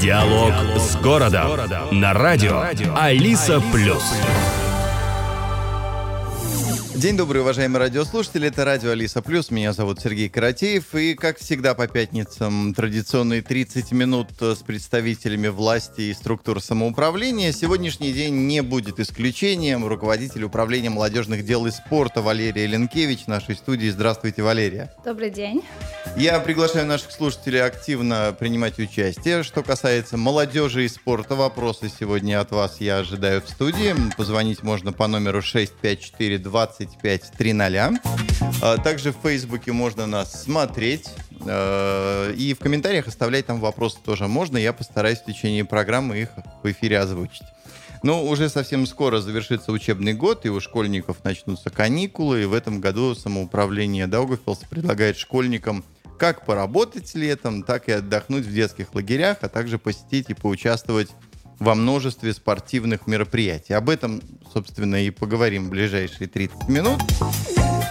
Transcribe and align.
Диалог 0.00 0.54
с 0.78 0.96
городом 0.96 1.50
на 1.90 2.14
радио 2.14 2.64
Алиса 2.96 3.60
Плюс. 3.70 4.02
День 7.00 7.16
добрый, 7.16 7.40
уважаемые 7.40 7.80
радиослушатели. 7.80 8.48
Это 8.48 8.66
радио 8.66 8.90
Алиса 8.90 9.22
Плюс. 9.22 9.50
Меня 9.50 9.72
зовут 9.72 10.02
Сергей 10.02 10.28
Каратеев. 10.28 10.94
И, 10.94 11.14
как 11.14 11.38
всегда, 11.38 11.72
по 11.72 11.88
пятницам 11.88 12.74
традиционные 12.74 13.40
30 13.40 13.90
минут 13.92 14.28
с 14.38 14.58
представителями 14.58 15.48
власти 15.48 16.02
и 16.02 16.12
структур 16.12 16.60
самоуправления. 16.60 17.52
Сегодняшний 17.52 18.12
день 18.12 18.46
не 18.46 18.60
будет 18.60 19.00
исключением. 19.00 19.86
Руководитель 19.86 20.44
управления 20.44 20.90
молодежных 20.90 21.46
дел 21.46 21.64
и 21.64 21.70
спорта 21.70 22.20
Валерия 22.20 22.66
Ленкевич 22.66 23.20
в 23.20 23.28
нашей 23.28 23.56
студии. 23.56 23.88
Здравствуйте, 23.88 24.42
Валерия. 24.42 24.92
Добрый 25.02 25.30
день. 25.30 25.62
Я 26.18 26.38
приглашаю 26.40 26.84
наших 26.84 27.12
слушателей 27.12 27.62
активно 27.62 28.36
принимать 28.38 28.78
участие. 28.78 29.42
Что 29.42 29.62
касается 29.62 30.18
молодежи 30.18 30.84
и 30.84 30.88
спорта, 30.88 31.34
вопросы 31.34 31.90
сегодня 31.98 32.40
от 32.42 32.50
вас 32.50 32.78
я 32.82 32.98
ожидаю 32.98 33.40
в 33.40 33.48
студии. 33.48 33.94
Позвонить 34.18 34.62
можно 34.62 34.92
по 34.92 35.06
номеру 35.06 35.40
654 35.40 36.36
20 36.36 36.89
2530. 37.00 38.00
А, 38.62 38.76
также 38.78 39.12
в 39.12 39.16
Фейсбуке 39.22 39.72
можно 39.72 40.06
нас 40.06 40.42
смотреть. 40.42 41.08
А, 41.46 42.32
и 42.32 42.54
в 42.54 42.58
комментариях 42.58 43.06
оставлять 43.06 43.46
там 43.46 43.60
вопросы 43.60 43.98
тоже 44.04 44.26
можно. 44.28 44.56
Я 44.56 44.72
постараюсь 44.72 45.18
в 45.18 45.24
течение 45.24 45.64
программы 45.64 46.18
их 46.18 46.28
в 46.62 46.70
эфире 46.70 46.98
озвучить. 46.98 47.46
Ну, 48.02 48.26
уже 48.26 48.48
совсем 48.48 48.86
скоро 48.86 49.20
завершится 49.20 49.72
учебный 49.72 50.14
год, 50.14 50.46
и 50.46 50.48
у 50.48 50.58
школьников 50.60 51.22
начнутся 51.22 51.68
каникулы. 51.70 52.42
И 52.42 52.46
в 52.46 52.54
этом 52.54 52.80
году 52.80 53.14
самоуправление 53.14 54.06
Даугавпилса 54.06 54.66
предлагает 54.68 55.18
школьникам 55.18 55.84
как 56.18 56.44
поработать 56.44 57.14
летом, 57.14 57.62
так 57.62 57.88
и 57.88 57.92
отдохнуть 57.92 58.44
в 58.44 58.52
детских 58.52 58.94
лагерях, 58.94 59.38
а 59.40 59.48
также 59.48 59.78
посетить 59.78 60.28
и 60.28 60.34
поучаствовать 60.34 61.08
во 61.60 61.74
множестве 61.74 62.32
спортивных 62.32 63.06
мероприятий. 63.06 63.74
Об 63.74 63.90
этом, 63.90 64.22
собственно, 64.52 65.04
и 65.04 65.10
поговорим 65.10 65.66
в 65.66 65.70
ближайшие 65.70 66.26
30 66.26 66.68
минут. 66.68 67.00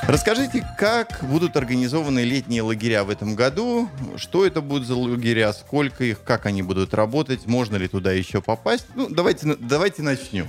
Расскажите, 0.07 0.67
как 0.77 1.19
будут 1.21 1.55
организованы 1.55 2.21
летние 2.21 2.63
лагеря 2.63 3.03
в 3.03 3.11
этом 3.11 3.35
году? 3.35 3.87
Что 4.17 4.43
это 4.43 4.59
будут 4.59 4.87
за 4.87 4.95
лагеря? 4.95 5.53
Сколько 5.53 6.03
их? 6.03 6.23
Как 6.23 6.47
они 6.47 6.63
будут 6.63 6.95
работать? 6.95 7.45
Можно 7.45 7.75
ли 7.75 7.87
туда 7.87 8.11
еще 8.11 8.41
попасть? 8.41 8.87
Ну, 8.95 9.07
давайте, 9.07 9.55
давайте 9.59 10.01
начнем. 10.01 10.47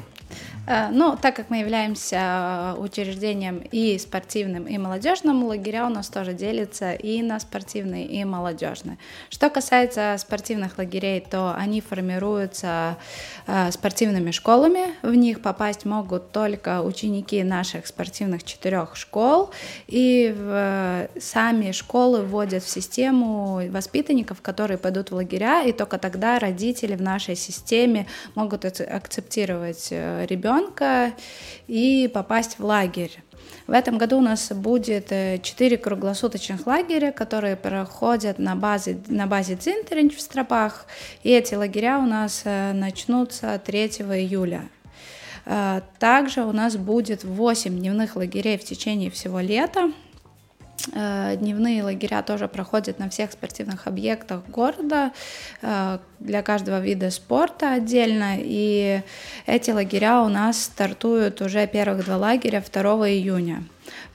Ну, 0.93 1.17
так 1.21 1.35
как 1.35 1.51
мы 1.51 1.59
являемся 1.59 2.75
э, 2.77 2.81
учреждением 2.81 3.59
и 3.59 3.99
спортивным, 3.99 4.69
и 4.69 4.79
молодежным, 4.79 5.45
лагеря 5.45 5.87
у 5.87 5.89
нас 5.89 6.09
тоже 6.09 6.33
делятся 6.33 6.93
и 6.93 7.23
на 7.23 7.41
спортивные, 7.41 8.07
и 8.07 8.25
молодежные. 8.25 8.97
Что 9.31 9.51
касается 9.51 10.15
спортивных 10.19 10.79
лагерей, 10.79 11.27
то 11.29 11.55
они 11.57 11.81
формируются 11.81 12.99
э, 13.49 13.73
спортивными 13.73 14.31
школами. 14.31 14.95
В 15.03 15.13
них 15.15 15.43
попасть 15.43 15.85
могут 15.85 16.31
только 16.31 16.83
ученики 16.83 17.43
наших 17.43 17.89
спортивных 17.89 18.45
четырех 18.45 18.95
школ, 18.95 19.51
и 19.89 20.37
сами 21.21 21.73
школы 21.73 22.23
вводят 22.23 22.63
в 22.63 22.69
систему 22.69 23.61
воспитанников, 23.71 24.41
которые 24.41 24.79
пойдут 24.79 25.11
в 25.11 25.15
лагеря, 25.15 25.65
и 25.65 25.73
только 25.73 25.99
тогда 25.99 26.39
родители 26.39 26.95
в 26.95 27.03
нашей 27.03 27.35
системе 27.35 28.07
могут 28.35 28.65
акцептировать 28.65 29.93
ребенка 30.25 31.13
и 31.67 32.11
попасть 32.13 32.59
в 32.59 32.65
лагерь. 32.65 33.23
В 33.67 33.73
этом 33.73 33.99
году 33.99 34.19
у 34.19 34.21
нас 34.21 34.51
будет 34.53 35.13
э, 35.13 35.39
четыре 35.43 35.77
круглосуточных 35.77 36.67
лагеря, 36.67 37.13
которые 37.13 37.55
проходят 37.55 38.39
на 38.39 38.57
базе, 38.57 38.99
на 39.07 39.27
базе 39.29 39.55
Цинтеринч 39.55 40.17
в 40.17 40.21
Стропах. 40.21 40.87
И 41.23 41.31
эти 41.31 41.55
лагеря 41.55 41.99
у 41.99 42.07
нас 42.07 42.43
э, 42.45 42.73
начнутся 42.73 43.61
3 43.65 43.87
июля. 44.17 44.69
Э, 45.47 45.83
также 46.01 46.43
у 46.43 46.53
нас 46.53 46.77
будет 46.77 47.23
8 47.23 47.79
дневных 47.79 48.17
лагерей 48.17 48.59
в 48.59 48.65
течение 48.65 49.11
всего 49.11 49.39
лета. 49.39 49.93
Э, 50.93 51.37
дневные 51.37 51.83
лагеря 51.83 52.23
тоже 52.23 52.49
проходят 52.49 52.99
на 52.99 53.09
всех 53.09 53.33
спортивных 53.33 53.87
объектах 53.87 54.47
города 54.47 55.13
э, 55.63 55.99
для 56.19 56.43
каждого 56.43 56.81
вида 56.81 57.11
спорта 57.11 57.75
отдельно. 57.75 58.37
И 58.39 59.03
эти 59.47 59.71
лагеря 59.71 60.23
у 60.23 60.29
нас 60.29 60.65
стартуют 60.65 61.41
уже 61.41 61.67
первых 61.67 62.05
два 62.05 62.17
лагеря 62.17 62.63
2 62.63 62.83
июня. 63.11 63.65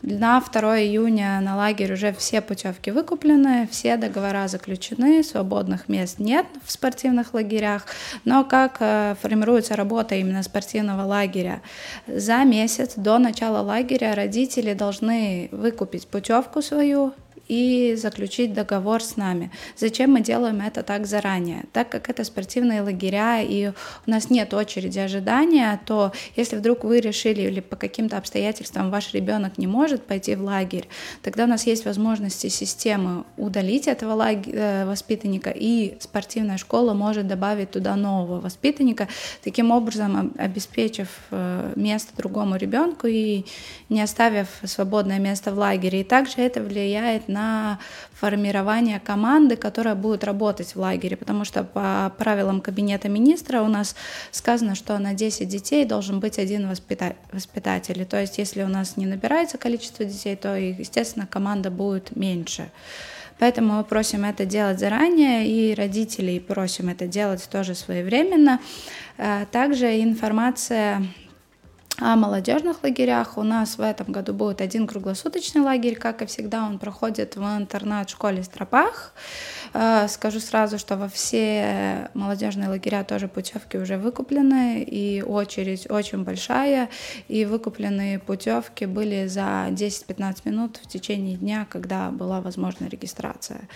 На 0.08 0.40
2 0.40 0.82
июня 0.82 1.40
на 1.42 1.56
лагерь 1.56 1.94
уже 1.94 2.14
все 2.14 2.40
путевки 2.40 2.92
выкуплены, 2.92 3.68
все 3.72 3.98
договора 3.98 4.48
заключены, 4.48 5.24
свободных 5.24 5.90
мест 5.90 6.20
нет 6.20 6.46
в 6.64 6.72
спортивных 6.72 7.34
лагерях. 7.34 7.88
Но 8.24 8.44
как 8.44 8.78
э, 8.82 9.16
формируется 9.20 9.76
работа 9.76 10.14
именно 10.14 10.44
спортивного 10.44 11.02
лагеря? 11.02 11.64
За 12.06 12.44
месяц 12.44 12.94
до 12.96 13.18
начала 13.18 13.64
лагеря 13.64 14.14
родители 14.14 14.76
должны 14.76 15.50
выкупить 15.52 16.08
путевку 16.08 16.62
свою, 16.62 17.14
и 17.48 17.96
заключить 17.98 18.54
договор 18.54 19.04
с 19.04 19.18
нами. 19.18 19.52
Зачем 19.78 20.12
мы 20.12 20.22
делаем 20.22 20.62
это 20.62 20.84
так 20.84 21.06
заранее? 21.06 21.66
Так 21.74 21.90
как 21.90 22.10
это 22.10 22.24
спортивные 22.24 22.82
лагеря 22.82 23.42
и 23.42 23.72
у 24.08 24.12
нас 24.12 24.30
нет 24.30 24.54
очереди 24.54 25.00
ожидания, 25.00 25.80
то 25.86 26.12
если 26.36 26.56
вдруг 26.56 26.84
вы 26.84 27.00
решили 27.00 27.42
или 27.42 27.60
по 27.60 27.76
каким-то 27.76 28.18
обстоятельствам 28.18 28.90
ваш 28.92 29.14
ребенок 29.14 29.58
не 29.58 29.68
может 29.68 30.04
пойти 30.04 30.36
в 30.36 30.44
лагерь, 30.44 30.88
тогда 31.22 31.44
у 31.44 31.48
нас 31.48 31.68
есть 31.68 31.86
возможности 31.86 32.48
системы 32.48 33.26
удалить 33.38 33.88
этого 33.88 34.14
лагеря, 34.14 34.56
э, 34.56 34.86
воспитанника, 34.86 35.50
и 35.50 35.98
спортивная 36.00 36.58
школа 36.58 36.94
может 36.94 37.28
добавить 37.28 37.72
туда 37.72 37.96
нового 37.96 38.40
воспитанника, 38.40 39.08
таким 39.44 39.72
образом 39.72 40.34
обеспечив 40.38 41.08
э, 41.32 41.74
место 41.76 42.16
другому 42.18 42.56
ребенку 42.56 43.08
и 43.08 43.46
не 43.90 44.02
оставив 44.02 44.48
свободное 44.64 45.20
место 45.20 45.54
в 45.54 45.58
лагере. 45.58 46.02
И 46.02 46.04
также 46.04 46.42
это 46.42 46.62
влияет 46.62 47.28
формирование 48.14 49.00
команды, 49.00 49.56
которая 49.56 49.96
будет 49.96 50.24
работать 50.24 50.76
в 50.76 50.80
лагере, 50.80 51.18
потому 51.18 51.46
что 51.46 51.64
по 51.64 52.12
правилам 52.18 52.62
кабинета 52.62 53.10
министра 53.10 53.62
у 53.62 53.68
нас 53.68 53.96
сказано, 54.32 54.76
что 54.76 54.98
на 54.98 55.14
10 55.14 55.48
детей 55.48 55.86
должен 55.86 56.20
быть 56.20 56.40
один 56.40 56.70
воспита- 56.70 57.16
воспитатель. 57.32 58.06
То 58.06 58.20
есть 58.20 58.38
если 58.38 58.64
у 58.64 58.68
нас 58.68 58.98
не 58.98 59.06
набирается 59.06 59.58
количество 59.58 60.06
детей, 60.06 60.36
то, 60.36 60.58
естественно, 60.58 61.28
команда 61.28 61.72
будет 61.72 62.16
меньше. 62.16 62.70
Поэтому 63.38 63.74
мы 63.74 63.84
просим 63.84 64.24
это 64.24 64.46
делать 64.46 64.80
заранее, 64.80 65.48
и 65.48 65.76
родителей 65.76 66.40
просим 66.40 66.90
это 66.90 67.06
делать 67.06 67.48
тоже 67.52 67.76
своевременно. 67.76 68.60
Э, 69.18 69.46
также 69.52 70.02
информация 70.02 71.06
о 72.00 72.16
молодежных 72.16 72.84
лагерях. 72.84 73.38
У 73.38 73.44
нас 73.44 73.78
в 73.78 73.82
этом 73.82 74.12
году 74.12 74.34
будет 74.34 74.60
один 74.60 74.86
круглосуточный 74.86 75.62
лагерь, 75.62 75.96
как 75.96 76.22
и 76.22 76.26
всегда, 76.26 76.66
он 76.66 76.78
проходит 76.78 77.36
в 77.36 77.42
интернат-школе 77.42 78.44
Стропах. 78.44 79.14
Э, 79.74 80.08
скажу 80.10 80.40
сразу, 80.40 80.78
что 80.78 80.98
во 80.98 81.08
все 81.08 82.10
молодежные 82.14 82.70
лагеря 82.70 83.04
тоже 83.04 83.28
путевки 83.28 83.78
уже 83.78 83.98
выкуплены, 83.98 84.84
и 84.84 85.22
очередь 85.22 85.90
очень 85.90 86.24
большая, 86.24 86.90
и 87.30 87.46
выкупленные 87.46 88.20
путевки 88.20 88.86
были 88.86 89.28
за 89.28 89.68
10-15 89.70 90.42
минут 90.46 90.78
в 90.84 90.88
течение 90.88 91.38
дня, 91.38 91.66
когда 91.70 92.12
была 92.12 92.42
возможна 92.42 92.88
регистрация. 92.88 93.70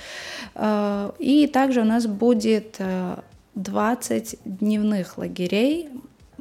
Э, 0.55 1.11
и 1.19 1.47
также 1.47 1.81
у 1.81 1.85
нас 1.85 2.05
будет 2.05 2.79
20 3.55 4.33
э, 4.33 4.37
дневных 4.43 5.17
лагерей 5.17 5.89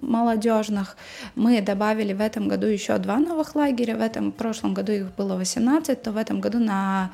молодежных. 0.08 0.96
Мы 1.34 1.60
добавили 1.60 2.12
в 2.12 2.20
этом 2.20 2.48
году 2.48 2.66
еще 2.66 2.98
два 2.98 3.19
новых 3.19 3.54
лагеря. 3.54 3.96
В 3.96 4.00
этом 4.00 4.32
в 4.32 4.34
прошлом 4.34 4.74
году 4.74 4.92
их 4.92 5.14
было 5.14 5.36
18, 5.36 6.02
то 6.02 6.12
в 6.12 6.16
этом 6.16 6.41
году 6.41 6.58
на 6.58 7.12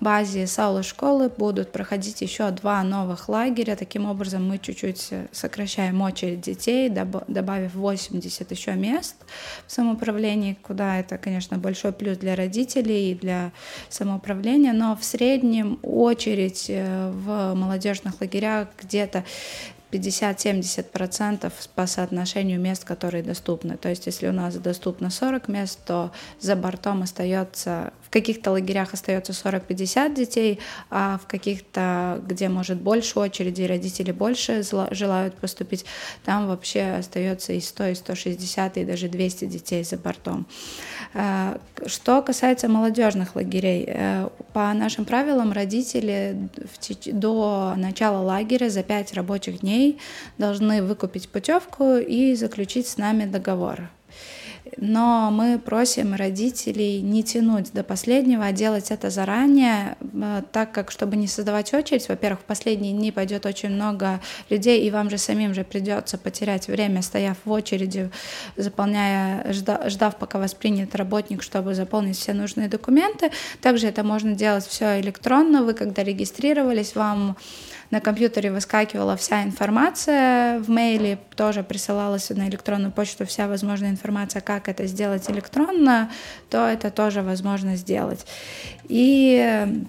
базе 0.00 0.46
Саула 0.46 0.82
школы 0.82 1.28
будут 1.28 1.72
проходить 1.72 2.22
еще 2.22 2.50
два 2.50 2.82
новых 2.82 3.28
лагеря. 3.28 3.76
Таким 3.76 4.06
образом 4.06 4.48
мы 4.48 4.58
чуть-чуть 4.58 5.10
сокращаем 5.32 6.00
очередь 6.00 6.40
детей, 6.40 6.88
добавив 6.88 7.74
80 7.74 8.50
еще 8.50 8.72
мест 8.72 9.16
в 9.66 9.72
самоуправлении, 9.72 10.56
куда 10.62 10.98
это, 11.00 11.18
конечно, 11.18 11.58
большой 11.58 11.92
плюс 11.92 12.18
для 12.18 12.36
родителей 12.36 13.12
и 13.12 13.14
для 13.14 13.52
самоуправления, 13.88 14.72
но 14.72 14.96
в 14.96 15.04
среднем 15.04 15.78
очередь 15.82 16.66
э, 16.68 17.10
в 17.10 17.54
молодежных 17.54 18.20
лагерях 18.20 18.68
где-то 18.80 19.24
50-70% 19.90 21.52
по 21.74 21.86
соотношению 21.86 22.60
мест, 22.60 22.84
которые 22.84 23.22
доступны. 23.22 23.76
То 23.76 23.88
есть 23.88 24.06
если 24.06 24.28
у 24.28 24.32
нас 24.32 24.56
доступно 24.56 25.10
40 25.10 25.48
мест, 25.48 25.78
то 25.84 26.12
за 26.40 26.56
бортом 26.56 27.02
остается 27.02 27.92
в 28.06 28.10
каких-то 28.10 28.52
лагерях 28.52 28.94
остается 28.94 29.32
40-50 29.32 30.14
детей, 30.14 30.60
а 30.90 31.18
в 31.18 31.26
каких-то, 31.26 32.22
где 32.24 32.48
может 32.48 32.80
больше 32.80 33.18
очереди, 33.18 33.62
родители 33.62 34.12
больше 34.12 34.62
желают 34.92 35.34
поступить, 35.34 35.84
там 36.24 36.46
вообще 36.46 36.96
остается 36.98 37.52
и 37.52 37.60
100, 37.60 37.86
и 37.88 37.94
160, 37.94 38.76
и 38.76 38.84
даже 38.84 39.08
200 39.08 39.46
детей 39.46 39.82
за 39.82 39.96
бортом. 39.96 40.46
Э, 41.14 41.58
что 41.86 42.22
касается 42.22 42.68
молодежных 42.68 43.34
лагерей, 43.34 43.84
э, 43.88 44.28
по 44.52 44.72
нашим 44.72 45.04
правилам 45.04 45.52
родители 45.52 46.48
до 47.06 47.74
начала 47.76 48.22
лагеря 48.22 48.70
за 48.70 48.84
5 48.84 49.14
рабочих 49.14 49.60
дней 49.60 49.98
должны 50.38 50.82
выкупить 50.82 51.28
путевку 51.28 51.96
и 51.96 52.34
заключить 52.34 52.86
с 52.86 52.98
нами 52.98 53.24
договор 53.24 53.90
но 54.76 55.30
мы 55.30 55.58
просим 55.58 56.14
родителей 56.14 57.00
не 57.00 57.22
тянуть 57.22 57.72
до 57.72 57.82
последнего, 57.82 58.44
а 58.44 58.52
делать 58.52 58.90
это 58.90 59.10
заранее, 59.10 59.96
э, 60.00 60.42
так 60.52 60.72
как, 60.72 60.90
чтобы 60.90 61.16
не 61.16 61.26
создавать 61.26 61.72
очередь, 61.74 62.08
во-первых, 62.08 62.40
в 62.40 62.44
последние 62.44 62.92
дни 62.92 63.12
пойдет 63.12 63.46
очень 63.46 63.70
много 63.70 64.20
людей, 64.50 64.86
и 64.86 64.90
вам 64.90 65.10
же 65.10 65.18
самим 65.18 65.54
же 65.54 65.64
придется 65.64 66.18
потерять 66.18 66.68
время, 66.68 67.02
стояв 67.02 67.36
в 67.44 67.50
очереди, 67.50 68.10
заполняя, 68.56 69.52
ждав, 69.52 70.16
пока 70.16 70.38
вас 70.38 70.54
принят 70.54 70.94
работник, 70.94 71.42
чтобы 71.42 71.74
заполнить 71.74 72.18
все 72.18 72.32
нужные 72.32 72.68
документы. 72.68 73.30
Также 73.60 73.88
это 73.88 74.04
можно 74.04 74.32
делать 74.32 74.66
все 74.66 75.00
электронно. 75.00 75.62
Вы, 75.62 75.74
когда 75.74 76.02
регистрировались, 76.02 76.94
вам 76.94 77.36
на 77.90 78.00
компьютере 78.00 78.50
выскакивала 78.50 79.16
вся 79.16 79.42
информация, 79.42 80.58
в 80.60 80.68
мейле 80.68 81.18
тоже 81.34 81.62
присылалась 81.62 82.30
на 82.30 82.48
электронную 82.48 82.92
почту 82.92 83.26
вся 83.26 83.48
возможная 83.48 83.90
информация, 83.90 84.40
как 84.40 84.68
это 84.68 84.86
сделать 84.86 85.28
электронно, 85.30 86.10
то 86.50 86.66
это 86.66 86.90
тоже 86.90 87.22
возможно 87.22 87.76
сделать. 87.76 88.26
И 88.84 89.86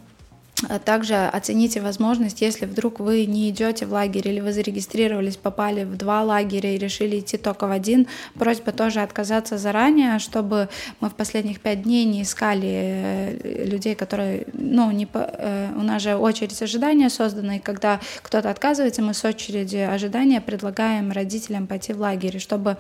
также 0.85 1.15
оцените 1.15 1.81
возможность, 1.81 2.41
если 2.41 2.65
вдруг 2.65 2.99
вы 2.99 3.27
не 3.27 3.49
идете 3.49 3.85
в 3.85 3.93
лагерь 3.93 4.27
или 4.27 4.39
вы 4.39 4.51
зарегистрировались, 4.51 5.37
попали 5.37 5.83
в 5.83 5.97
два 5.97 6.23
лагеря 6.23 6.73
и 6.73 6.79
решили 6.79 7.19
идти 7.19 7.37
только 7.37 7.67
в 7.67 7.71
один, 7.71 8.07
просьба 8.33 8.71
тоже 8.71 9.01
отказаться 9.01 9.59
заранее, 9.59 10.17
чтобы 10.17 10.67
мы 10.99 11.09
в 11.09 11.13
последних 11.13 11.61
пять 11.61 11.83
дней 11.83 12.05
не 12.05 12.23
искали 12.23 12.69
э, 12.71 13.65
людей, 13.65 13.93
которые, 13.93 14.47
ну, 14.53 14.89
не 14.89 15.05
по, 15.05 15.19
э, 15.19 15.69
у 15.75 15.83
нас 15.83 16.01
же 16.01 16.15
очередь 16.15 16.59
ожидания 16.59 17.11
создана, 17.11 17.57
и 17.57 17.59
когда 17.59 17.99
кто-то 18.23 18.49
отказывается, 18.49 19.03
мы 19.03 19.13
с 19.13 19.23
очереди 19.23 19.77
ожидания 19.77 20.41
предлагаем 20.41 21.11
родителям 21.11 21.67
пойти 21.67 21.93
в 21.93 21.99
лагерь, 21.99 22.39
чтобы 22.39 22.77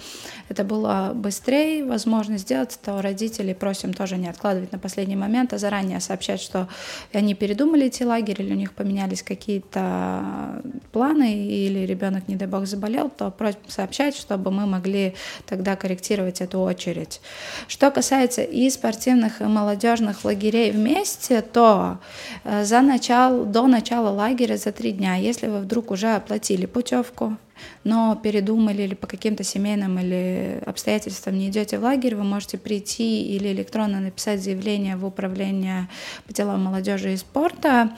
это 0.49 0.63
было 0.63 1.11
быстрее, 1.13 1.85
возможно 1.85 2.39
сделать, 2.39 2.79
то 2.83 3.03
родителей 3.03 3.53
просим 3.53 3.93
тоже 3.93 4.17
не 4.17 4.29
откладывать 4.29 4.71
на 4.71 4.79
последний 4.79 5.15
момент, 5.15 5.53
а 5.53 5.59
заранее 5.59 5.99
сообщать, 5.99 6.41
что 6.41 6.67
они 7.13 7.35
передумали, 7.35 7.66
передумали 7.67 7.87
идти 7.87 8.05
лагерь, 8.05 8.41
или 8.41 8.53
у 8.53 8.55
них 8.55 8.73
поменялись 8.73 9.23
какие-то 9.23 10.61
планы, 10.91 11.33
или 11.33 11.85
ребенок, 11.85 12.27
не 12.27 12.35
дай 12.35 12.47
бог, 12.47 12.65
заболел, 12.65 13.09
то 13.09 13.31
просьба 13.31 13.59
сообщать, 13.67 14.15
чтобы 14.15 14.51
мы 14.51 14.65
могли 14.65 15.13
тогда 15.45 15.75
корректировать 15.75 16.41
эту 16.41 16.59
очередь. 16.59 17.21
Что 17.67 17.91
касается 17.91 18.41
и 18.41 18.69
спортивных, 18.69 19.41
и 19.41 19.45
молодежных 19.45 20.25
лагерей 20.25 20.71
вместе, 20.71 21.41
то 21.41 21.97
э, 22.43 22.63
за 22.63 22.81
начало, 22.81 23.45
до 23.45 23.67
начала 23.67 24.09
лагеря 24.09 24.57
за 24.57 24.71
три 24.71 24.91
дня, 24.91 25.15
если 25.15 25.47
вы 25.47 25.59
вдруг 25.59 25.91
уже 25.91 26.15
оплатили 26.15 26.65
путевку, 26.65 27.37
но 27.83 28.19
передумали 28.21 28.83
или 28.83 28.95
по 28.95 29.07
каким-то 29.07 29.43
семейным 29.43 29.99
или 29.99 30.61
обстоятельствам 30.65 31.37
не 31.37 31.49
идете 31.49 31.79
в 31.79 31.83
лагерь, 31.83 32.15
вы 32.15 32.23
можете 32.23 32.57
прийти 32.57 33.23
или 33.35 33.49
электронно 33.49 33.99
написать 33.99 34.41
заявление 34.41 34.95
в 34.95 35.05
управление 35.05 35.87
по 36.25 36.33
делам 36.33 36.63
молодежи 36.63 37.13
и 37.13 37.17
спорта 37.17 37.91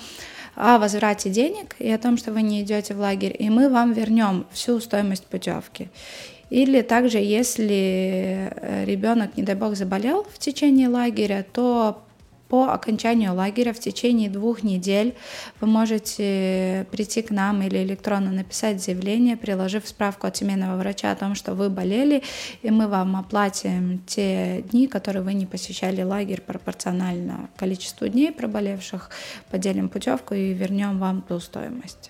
о 0.56 0.78
возврате 0.78 1.30
денег 1.30 1.76
и 1.80 1.90
о 1.90 1.98
том, 1.98 2.18
что 2.18 2.34
вы 2.34 2.42
не 2.42 2.62
идете 2.62 2.94
в 2.94 3.00
лагерь, 3.00 3.36
и 3.38 3.50
мы 3.50 3.70
вам 3.70 3.94
вернем 3.94 4.46
всю 4.52 4.80
стоимость 4.80 5.26
путевки. 5.26 5.90
Или 6.50 6.82
также, 6.82 7.20
если 7.20 8.52
ребенок, 8.86 9.38
не 9.38 9.44
дай 9.44 9.56
бог, 9.56 9.76
заболел 9.76 10.26
в 10.34 10.40
течение 10.40 10.88
лагеря, 10.88 11.46
то 11.54 12.02
по 12.50 12.74
окончанию 12.74 13.34
лагеря 13.34 13.74
в 13.74 13.80
течение 13.80 14.30
двух 14.30 14.64
недель 14.64 15.16
вы 15.62 15.68
можете 15.68 16.88
прийти 16.92 17.22
к 17.22 17.30
нам 17.30 17.62
или 17.62 17.84
электронно 17.84 18.32
написать 18.32 18.84
заявление, 18.84 19.38
приложив 19.38 19.88
справку 19.88 20.28
от 20.28 20.36
семейного 20.36 20.78
врача 20.78 21.12
о 21.12 21.16
том, 21.16 21.36
что 21.36 21.54
вы 21.54 21.70
болели, 21.70 22.24
и 22.64 22.72
мы 22.72 22.88
вам 22.88 23.16
оплатим 23.16 24.02
те 24.08 24.64
дни, 24.72 24.88
которые 24.88 25.22
вы 25.22 25.36
не 25.36 25.46
посещали 25.46 26.02
лагерь 26.02 26.42
пропорционально 26.42 27.50
количеству 27.56 28.08
дней 28.08 28.32
проболевших, 28.32 29.12
поделим 29.52 29.88
путевку 29.88 30.34
и 30.34 30.54
вернем 30.54 30.98
вам 30.98 31.22
ту 31.22 31.40
стоимость. 31.40 32.10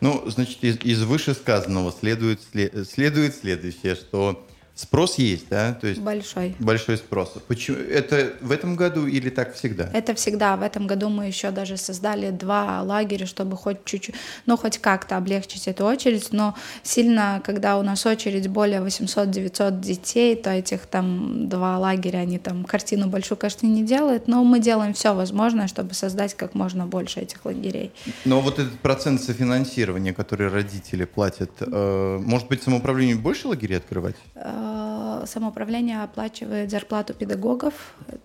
Ну, 0.00 0.22
значит, 0.26 0.62
из, 0.62 0.76
из 0.84 1.02
вышесказанного 1.02 1.92
следует, 1.92 2.40
следует 2.88 3.36
следующее, 3.36 3.94
что 3.94 4.44
Спрос 4.74 5.18
есть, 5.18 5.48
да? 5.50 5.74
То 5.74 5.86
есть 5.86 6.00
большой. 6.00 6.56
Большой 6.58 6.96
спрос. 6.96 7.34
Почему? 7.46 7.76
Это 7.76 8.32
в 8.40 8.50
этом 8.50 8.74
году 8.74 9.06
или 9.06 9.28
так 9.28 9.54
всегда? 9.54 9.90
Это 9.92 10.14
всегда. 10.14 10.56
В 10.56 10.62
этом 10.62 10.86
году 10.86 11.10
мы 11.10 11.26
еще 11.26 11.50
даже 11.50 11.76
создали 11.76 12.30
два 12.30 12.80
лагеря, 12.82 13.26
чтобы 13.26 13.58
хоть 13.58 13.84
чуть-чуть, 13.84 14.14
ну, 14.46 14.56
хоть 14.56 14.78
как-то 14.78 15.18
облегчить 15.18 15.68
эту 15.68 15.84
очередь. 15.84 16.32
Но 16.32 16.54
сильно, 16.82 17.42
когда 17.44 17.78
у 17.78 17.82
нас 17.82 18.06
очередь 18.06 18.48
более 18.48 18.80
800-900 18.80 19.78
детей, 19.78 20.36
то 20.36 20.50
этих 20.50 20.86
там 20.86 21.50
два 21.50 21.78
лагеря, 21.78 22.18
они 22.18 22.38
там 22.38 22.64
картину 22.64 23.08
большую, 23.08 23.36
конечно, 23.36 23.66
не 23.66 23.84
делают. 23.84 24.26
Но 24.26 24.42
мы 24.42 24.58
делаем 24.58 24.94
все 24.94 25.14
возможное, 25.14 25.68
чтобы 25.68 25.92
создать 25.92 26.34
как 26.34 26.54
можно 26.54 26.86
больше 26.86 27.20
этих 27.20 27.44
лагерей. 27.44 27.92
Но 28.24 28.40
вот 28.40 28.58
этот 28.58 28.78
процент 28.80 29.22
софинансирования, 29.22 30.14
который 30.14 30.48
родители 30.48 31.04
платят, 31.04 31.50
э, 31.60 32.18
может 32.22 32.48
быть, 32.48 32.62
самоуправлению 32.62 33.18
больше 33.18 33.48
лагерей 33.48 33.76
открывать? 33.76 34.16
Э, 34.62 35.24
самоуправление 35.26 36.02
оплачивает 36.02 36.70
зарплату 36.70 37.14
педагогов, 37.14 37.74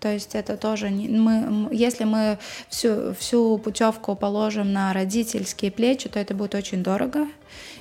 то 0.00 0.12
есть 0.12 0.34
это 0.34 0.56
тоже 0.56 0.90
не, 0.90 1.08
мы, 1.08 1.68
если 1.72 2.04
мы 2.04 2.38
всю 2.68 3.14
всю 3.14 3.58
путевку 3.58 4.14
положим 4.14 4.72
на 4.72 4.92
родительские 4.92 5.70
плечи, 5.70 6.08
то 6.08 6.18
это 6.18 6.34
будет 6.34 6.54
очень 6.54 6.82
дорого, 6.82 7.26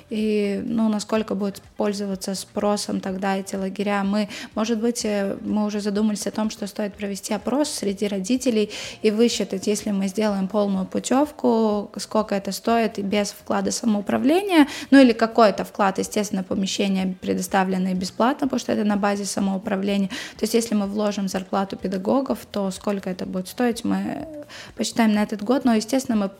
и 0.09 0.61
ну, 0.65 0.87
насколько 0.89 1.35
будет 1.35 1.61
пользоваться 1.75 2.33
спросом 2.35 3.01
тогда 3.01 3.37
эти 3.37 3.55
лагеря. 3.55 4.03
Мы, 4.03 4.29
может 4.55 4.79
быть, 4.79 5.03
э, 5.03 5.35
мы 5.41 5.65
уже 5.65 5.81
задумались 5.81 6.25
о 6.27 6.31
том, 6.31 6.49
что 6.49 6.67
стоит 6.67 6.93
провести 6.93 7.33
опрос 7.33 7.69
среди 7.69 8.07
родителей 8.07 8.71
и 9.01 9.11
высчитать, 9.11 9.67
если 9.67 9.91
мы 9.91 10.07
сделаем 10.07 10.47
полную 10.47 10.85
путевку, 10.85 11.91
сколько 11.97 12.35
это 12.35 12.51
стоит 12.51 12.99
и 12.99 13.01
без 13.01 13.31
вклада 13.31 13.71
самоуправления, 13.71 14.67
ну 14.91 14.99
или 14.99 15.11
какой-то 15.11 15.65
вклад, 15.65 15.97
естественно, 15.97 16.43
помещения 16.43 17.15
предоставленные 17.19 17.93
бесплатно, 17.93 18.47
потому 18.47 18.59
что 18.59 18.71
это 18.71 18.85
на 18.85 18.95
базе 18.95 19.25
самоуправления. 19.25 20.07
То 20.07 20.43
есть 20.43 20.53
если 20.53 20.75
мы 20.75 20.87
вложим 20.87 21.27
зарплату 21.27 21.75
педагогов, 21.75 22.39
то 22.49 22.71
сколько 22.71 23.09
это 23.09 23.25
будет 23.25 23.49
стоить, 23.49 23.83
мы 23.83 24.27
посчитаем 24.75 25.13
на 25.13 25.23
этот 25.23 25.43
год, 25.43 25.65
но, 25.65 25.73
естественно, 25.73 26.17
мы 26.17 26.31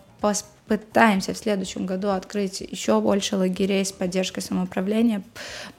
Пытаемся 0.68 1.34
в 1.34 1.38
следующем 1.38 1.86
году 1.86 2.10
открыть 2.10 2.60
еще 2.60 3.00
больше 3.00 3.38
лагерей 3.38 3.86
с 3.86 3.94
поддержкой 3.94 4.42
самоуправления. 4.42 5.24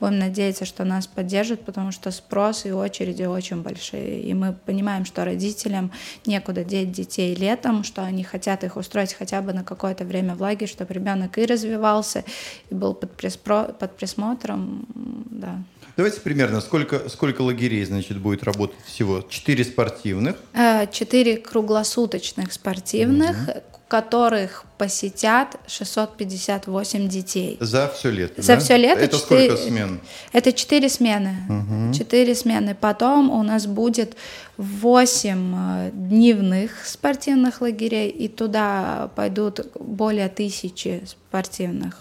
Будем 0.00 0.18
надеяться, 0.18 0.64
что 0.64 0.84
нас 0.84 1.06
поддержат, 1.06 1.60
потому 1.60 1.92
что 1.92 2.10
спрос 2.10 2.64
и 2.64 2.72
очереди 2.72 3.24
очень 3.24 3.60
большие. 3.60 4.22
И 4.22 4.32
мы 4.32 4.54
понимаем, 4.54 5.04
что 5.04 5.26
родителям 5.26 5.92
некуда 6.24 6.64
деть 6.64 6.90
детей 6.90 7.34
летом, 7.34 7.84
что 7.84 8.02
они 8.02 8.24
хотят 8.24 8.64
их 8.64 8.76
устроить 8.76 9.12
хотя 9.12 9.42
бы 9.42 9.52
на 9.52 9.62
какое-то 9.62 10.04
время 10.04 10.34
в 10.34 10.40
лагерь, 10.40 10.68
чтобы 10.68 10.94
ребенок 10.94 11.36
и 11.36 11.44
развивался, 11.44 12.24
и 12.70 12.74
был 12.74 12.94
под, 12.94 13.12
приспро... 13.12 13.64
под 13.64 13.94
присмотром. 13.94 14.86
Да. 15.30 15.62
Давайте 15.98 16.20
примерно, 16.20 16.62
сколько, 16.62 17.10
сколько 17.10 17.42
лагерей, 17.42 17.84
значит, 17.84 18.18
будет 18.18 18.42
работать 18.42 18.78
всего? 18.86 19.20
Четыре 19.28 19.64
спортивных? 19.64 20.36
Э, 20.54 20.86
четыре 20.90 21.36
круглосуточных 21.36 22.52
спортивных, 22.52 23.36
угу 23.48 23.62
которых 23.88 24.64
посетят 24.76 25.56
658 25.66 27.08
детей. 27.08 27.56
За 27.60 27.88
все 27.88 28.10
лето, 28.10 28.42
За 28.42 28.54
да? 28.54 28.60
все 28.60 28.76
лето. 28.76 29.00
Это 29.00 29.18
4... 29.18 29.44
сколько 29.46 29.56
смен? 29.56 30.00
Это 30.32 30.52
4 30.52 30.88
смены. 30.88 31.36
Угу. 31.48 31.94
4 31.94 32.34
смены. 32.34 32.76
Потом 32.78 33.30
у 33.30 33.42
нас 33.42 33.66
будет 33.66 34.16
8 34.58 35.54
э, 35.56 35.90
дневных 35.92 36.86
спортивных 36.86 37.62
лагерей, 37.62 38.10
и 38.10 38.28
туда 38.28 39.10
пойдут 39.16 39.60
более 39.74 40.28
тысячи 40.28 41.02
спортивных 41.06 41.96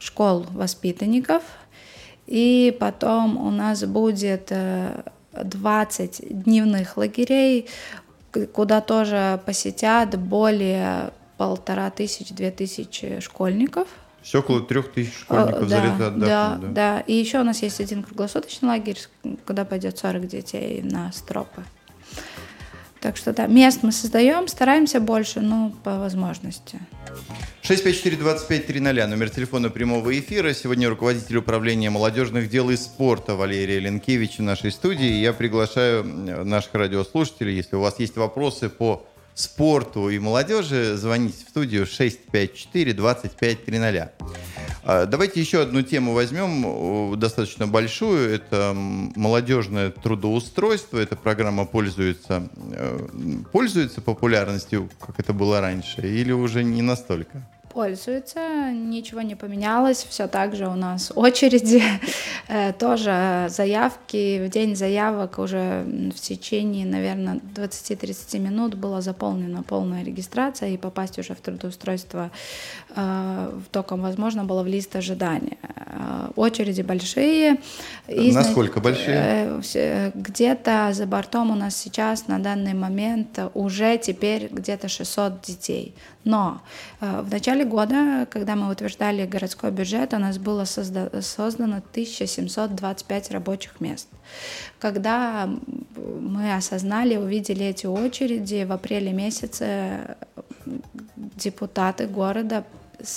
школ 0.00 0.46
воспитанников. 0.50 1.42
И 2.26 2.76
потом 2.78 3.38
у 3.38 3.50
нас 3.50 3.84
будет 3.84 4.52
20 5.32 6.20
э, 6.20 6.26
дневных 6.30 6.96
лагерей 6.96 7.68
куда 8.52 8.80
тоже 8.80 9.40
посетят 9.44 10.18
более 10.18 11.12
полтора 11.36 11.90
тысяч, 11.90 12.30
две 12.30 12.50
тысячи 12.50 13.20
школьников. 13.20 13.88
Все 14.22 14.40
около 14.40 14.60
трех 14.60 14.92
тысяч 14.92 15.20
школьников 15.20 15.68
да, 15.68 15.80
за 15.80 15.84
лето 15.84 16.06
отдохнут, 16.08 16.20
да, 16.20 16.58
да, 16.60 16.68
да. 16.68 17.00
И 17.00 17.14
еще 17.14 17.40
у 17.40 17.44
нас 17.44 17.62
есть 17.62 17.80
один 17.80 18.02
круглосуточный 18.02 18.68
лагерь, 18.68 18.98
куда 19.46 19.64
пойдет 19.64 19.96
40 19.98 20.26
детей 20.26 20.82
на 20.82 21.12
стропы. 21.12 21.62
Так 23.00 23.16
что 23.16 23.32
да, 23.32 23.46
мест 23.46 23.80
мы 23.82 23.92
создаем, 23.92 24.48
стараемся 24.48 25.00
больше, 25.00 25.40
но 25.40 25.72
по 25.84 25.98
возможности. 25.98 26.80
654-2530, 27.62 29.06
номер 29.06 29.30
телефона 29.30 29.70
прямого 29.70 30.18
эфира. 30.18 30.52
Сегодня 30.54 30.88
руководитель 30.88 31.36
управления 31.36 31.90
молодежных 31.90 32.48
дел 32.48 32.70
и 32.70 32.76
спорта 32.76 33.34
Валерия 33.34 33.78
Ленкевич 33.78 34.38
в 34.38 34.42
нашей 34.42 34.72
студии. 34.72 35.20
Я 35.20 35.32
приглашаю 35.32 36.02
наших 36.44 36.74
радиослушателей, 36.74 37.56
если 37.56 37.76
у 37.76 37.80
вас 37.80 38.00
есть 38.00 38.16
вопросы 38.16 38.68
по 38.68 39.06
спорту 39.34 40.08
и 40.08 40.18
молодежи, 40.18 40.96
звоните 40.96 41.44
в 41.46 41.50
студию 41.50 41.84
654-2530. 41.84 44.08
А, 44.90 45.04
давайте 45.04 45.38
еще 45.38 45.60
одну 45.60 45.82
тему 45.82 46.14
возьмем, 46.14 47.20
достаточно 47.20 47.66
большую. 47.66 48.34
Это 48.34 48.72
молодежное 48.74 49.90
трудоустройство. 49.90 50.96
Эта 50.96 51.14
программа 51.14 51.66
пользуется, 51.66 52.48
э, 52.72 53.08
пользуется 53.52 54.00
популярностью, 54.00 54.88
как 54.98 55.20
это 55.20 55.34
было 55.34 55.60
раньше, 55.60 56.00
или 56.00 56.32
уже 56.32 56.64
не 56.64 56.80
настолько? 56.80 57.46
Пользуется, 57.72 58.70
ничего 58.72 59.22
не 59.22 59.34
поменялось, 59.34 60.06
все 60.08 60.26
так 60.26 60.54
же 60.54 60.66
у 60.68 60.74
нас 60.74 61.12
очереди, 61.14 61.82
э, 62.48 62.72
тоже 62.72 63.46
заявки, 63.48 64.46
в 64.46 64.50
день 64.50 64.76
заявок 64.76 65.38
уже 65.38 65.84
в 66.14 66.20
течение, 66.20 66.86
наверное, 66.86 67.40
20-30 67.54 68.38
минут 68.38 68.74
была 68.74 69.00
заполнена 69.00 69.62
полная 69.62 70.04
регистрация, 70.04 70.70
и 70.70 70.76
попасть 70.76 71.18
уже 71.18 71.34
в 71.34 71.40
трудоустройство 71.40 72.30
э, 72.96 73.52
только 73.70 73.96
возможно 73.96 74.44
было 74.44 74.62
в 74.62 74.66
лист 74.66 74.96
ожидания. 74.96 75.58
Э, 75.62 76.30
очереди 76.36 76.82
большие. 76.82 77.60
И, 78.08 78.32
Насколько 78.32 78.80
большие? 78.80 79.60
Где-то 80.14 80.90
за 80.92 81.06
бортом 81.06 81.50
у 81.50 81.54
нас 81.54 81.76
сейчас 81.76 82.28
на 82.28 82.38
данный 82.38 82.74
момент 82.74 83.38
уже 83.54 83.98
теперь 83.98 84.48
где-то 84.50 84.88
600 84.88 85.42
детей. 85.42 85.94
Но 86.28 86.60
в 87.00 87.30
начале 87.30 87.64
года, 87.64 88.26
когда 88.30 88.54
мы 88.54 88.70
утверждали 88.70 89.24
городской 89.24 89.70
бюджет, 89.70 90.12
у 90.12 90.18
нас 90.18 90.36
было 90.36 90.64
созда- 90.64 91.22
создано 91.22 91.80
1725 91.80 93.30
рабочих 93.30 93.80
мест. 93.80 94.08
Когда 94.78 95.48
мы 96.20 96.54
осознали, 96.54 97.16
увидели 97.16 97.64
эти 97.64 97.86
очереди, 97.86 98.64
в 98.64 98.72
апреле 98.72 99.10
месяце 99.14 100.16
депутаты 101.16 102.06
города 102.06 102.64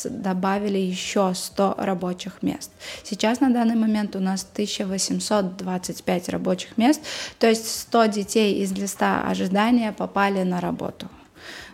добавили 0.06 0.78
еще 0.78 1.34
100 1.36 1.76
рабочих 1.80 2.42
мест. 2.42 2.72
Сейчас 3.04 3.42
на 3.42 3.50
данный 3.50 3.76
момент 3.76 4.16
у 4.16 4.22
нас 4.22 4.48
1825 4.54 6.30
рабочих 6.30 6.78
мест, 6.78 7.02
то 7.40 7.48
есть 7.48 7.68
100 7.68 8.06
детей 8.06 8.64
из 8.64 8.72
листа 8.72 9.24
ожидания 9.28 9.92
попали 9.92 10.44
на 10.44 10.62
работу 10.62 11.10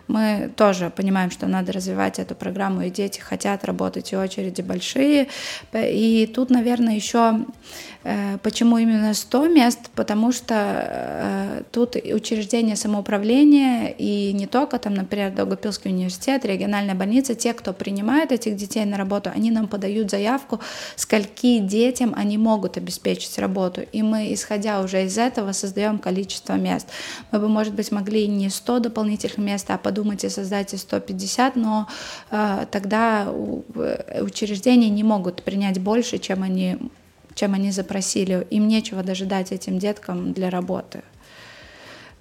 мы 0.08 0.50
тоже 0.56 0.90
понимаем, 0.90 1.30
что 1.30 1.46
надо 1.46 1.72
развивать 1.72 2.18
эту 2.18 2.34
программу, 2.34 2.82
и 2.82 2.90
дети 2.90 3.20
хотят 3.20 3.64
работать, 3.64 4.12
и 4.12 4.16
очереди 4.16 4.62
большие. 4.62 5.28
И 5.72 6.30
тут, 6.34 6.50
наверное, 6.50 6.94
еще 6.94 7.44
Э, 8.04 8.38
почему 8.42 8.78
именно 8.78 9.12
100 9.12 9.48
мест? 9.48 9.90
Потому 9.94 10.32
что 10.32 10.54
э, 10.54 11.62
тут 11.72 11.96
учреждение 11.96 12.76
самоуправления 12.76 13.88
и 13.88 14.32
не 14.32 14.46
только 14.46 14.78
там, 14.78 14.94
например, 14.94 15.32
Долгопилский 15.32 15.90
университет, 15.90 16.44
региональная 16.44 16.94
больница, 16.94 17.34
те, 17.34 17.52
кто 17.52 17.72
принимает 17.72 18.32
этих 18.32 18.56
детей 18.56 18.84
на 18.84 18.96
работу, 18.96 19.30
они 19.34 19.50
нам 19.50 19.68
подают 19.68 20.10
заявку, 20.10 20.60
скольки 20.96 21.58
детям 21.58 22.14
они 22.16 22.38
могут 22.38 22.76
обеспечить 22.76 23.38
работу. 23.38 23.82
И 23.92 24.02
мы, 24.02 24.32
исходя 24.32 24.80
уже 24.80 25.04
из 25.04 25.18
этого, 25.18 25.52
создаем 25.52 25.98
количество 25.98 26.54
мест. 26.54 26.86
Мы 27.32 27.40
бы, 27.40 27.48
может 27.48 27.74
быть, 27.74 27.92
могли 27.92 28.26
не 28.28 28.48
100 28.48 28.78
дополнительных 28.78 29.38
мест, 29.38 29.70
а 29.70 29.76
подумать 29.98 30.24
и 30.24 30.28
создать 30.28 30.74
и 30.74 30.76
150, 30.76 31.56
но 31.56 31.86
э, 32.30 32.66
тогда 32.70 33.26
э, 33.26 34.22
учреждения 34.22 34.90
не 34.90 35.02
могут 35.02 35.42
принять 35.42 35.80
больше, 35.80 36.18
чем 36.18 36.42
они 36.42 36.78
чем 37.34 37.54
они 37.54 37.70
запросили. 37.72 38.46
Им 38.50 38.66
нечего 38.66 39.02
даже 39.02 39.24
дать 39.24 39.52
этим 39.52 39.78
деткам 39.78 40.32
для 40.32 40.50
работы. 40.50 41.02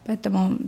Поэтому 0.05 0.59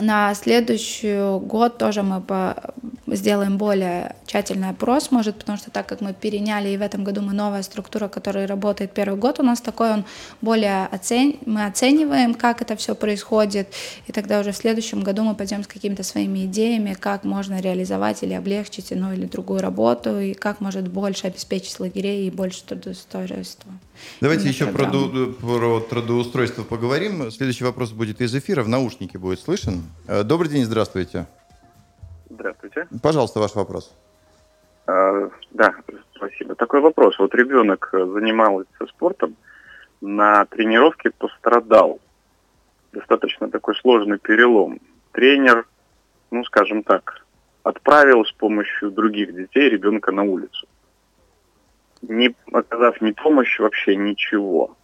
на 0.00 0.34
следующий 0.34 1.38
год 1.40 1.78
тоже 1.78 2.02
мы 2.02 2.20
по, 2.20 2.74
сделаем 3.06 3.58
более 3.58 4.16
тщательный 4.26 4.70
опрос, 4.70 5.10
может, 5.10 5.36
потому 5.36 5.58
что 5.58 5.70
так 5.70 5.86
как 5.86 6.00
мы 6.00 6.12
переняли, 6.12 6.68
и 6.68 6.76
в 6.76 6.82
этом 6.82 7.04
году 7.04 7.22
мы 7.22 7.32
новая 7.32 7.62
структура, 7.62 8.08
которая 8.08 8.46
работает 8.46 8.92
первый 8.92 9.18
год, 9.18 9.40
у 9.40 9.42
нас 9.42 9.60
такой 9.60 9.92
он 9.92 10.04
более 10.40 10.86
оцен... 10.86 11.36
мы 11.46 11.66
оцениваем, 11.66 12.34
как 12.34 12.62
это 12.62 12.76
все 12.76 12.94
происходит, 12.94 13.72
и 14.06 14.12
тогда 14.12 14.40
уже 14.40 14.52
в 14.52 14.56
следующем 14.56 15.02
году 15.02 15.22
мы 15.22 15.34
пойдем 15.34 15.62
с 15.62 15.66
какими-то 15.66 16.02
своими 16.02 16.44
идеями, 16.46 16.96
как 16.98 17.24
можно 17.24 17.60
реализовать 17.60 18.22
или 18.22 18.34
облегчить 18.34 18.92
одну 18.92 19.12
или 19.12 19.26
другую 19.26 19.60
работу, 19.60 20.18
и 20.20 20.34
как 20.34 20.60
может 20.60 20.88
больше 20.88 21.26
обеспечить 21.26 21.80
лагерей 21.80 22.26
и 22.26 22.30
больше 22.30 22.64
трудоустройства. 22.64 23.72
Давайте 24.20 24.48
еще 24.48 24.66
про, 24.66 24.86
про 24.86 25.80
трудоустройство 25.80 26.62
поговорим. 26.62 27.30
Следующий 27.30 27.64
вопрос 27.64 27.92
будет 27.92 28.20
из 28.20 28.34
эфира, 28.34 28.62
в 28.62 28.68
наушнике 28.68 29.18
будет 29.18 29.40
слышен. 29.40 29.82
Э, 30.08 30.22
добрый 30.22 30.50
день, 30.50 30.64
здравствуйте. 30.64 31.26
Здравствуйте. 32.30 32.88
Пожалуйста, 33.02 33.40
ваш 33.40 33.54
вопрос. 33.54 33.94
А, 34.86 35.30
да, 35.52 35.74
спасибо. 36.14 36.54
Такой 36.54 36.80
вопрос. 36.80 37.18
Вот 37.18 37.34
ребенок 37.34 37.88
занимался 37.92 38.66
спортом, 38.88 39.36
на 40.00 40.44
тренировке 40.46 41.10
пострадал. 41.10 42.00
Достаточно 42.92 43.50
такой 43.50 43.74
сложный 43.76 44.18
перелом. 44.18 44.80
Тренер, 45.12 45.66
ну, 46.30 46.44
скажем 46.44 46.82
так, 46.82 47.24
отправил 47.62 48.24
с 48.24 48.32
помощью 48.32 48.90
других 48.90 49.34
детей 49.34 49.70
ребенка 49.70 50.12
на 50.12 50.22
улицу 50.22 50.66
не 52.08 52.34
оказав 52.52 53.00
ни 53.00 53.12
помощи, 53.12 53.60
вообще 53.60 53.96
ничего. 53.96 54.76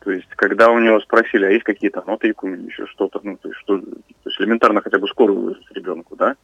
То 0.00 0.12
есть, 0.12 0.28
когда 0.30 0.70
у 0.70 0.78
него 0.78 1.00
спросили, 1.00 1.44
а 1.44 1.50
есть 1.50 1.64
какие-то 1.64 2.02
ноты 2.06 2.28
или 2.28 2.66
еще 2.66 2.86
что-то, 2.86 3.20
ну, 3.22 3.36
то 3.36 3.48
есть, 3.48 3.60
что, 3.60 3.78
то 3.78 3.96
есть 4.24 4.40
элементарно 4.40 4.80
хотя 4.80 4.98
бы 4.98 5.08
скорую 5.08 5.40
вызвать 5.40 5.70
ребенку, 5.72 6.16
да? 6.16 6.36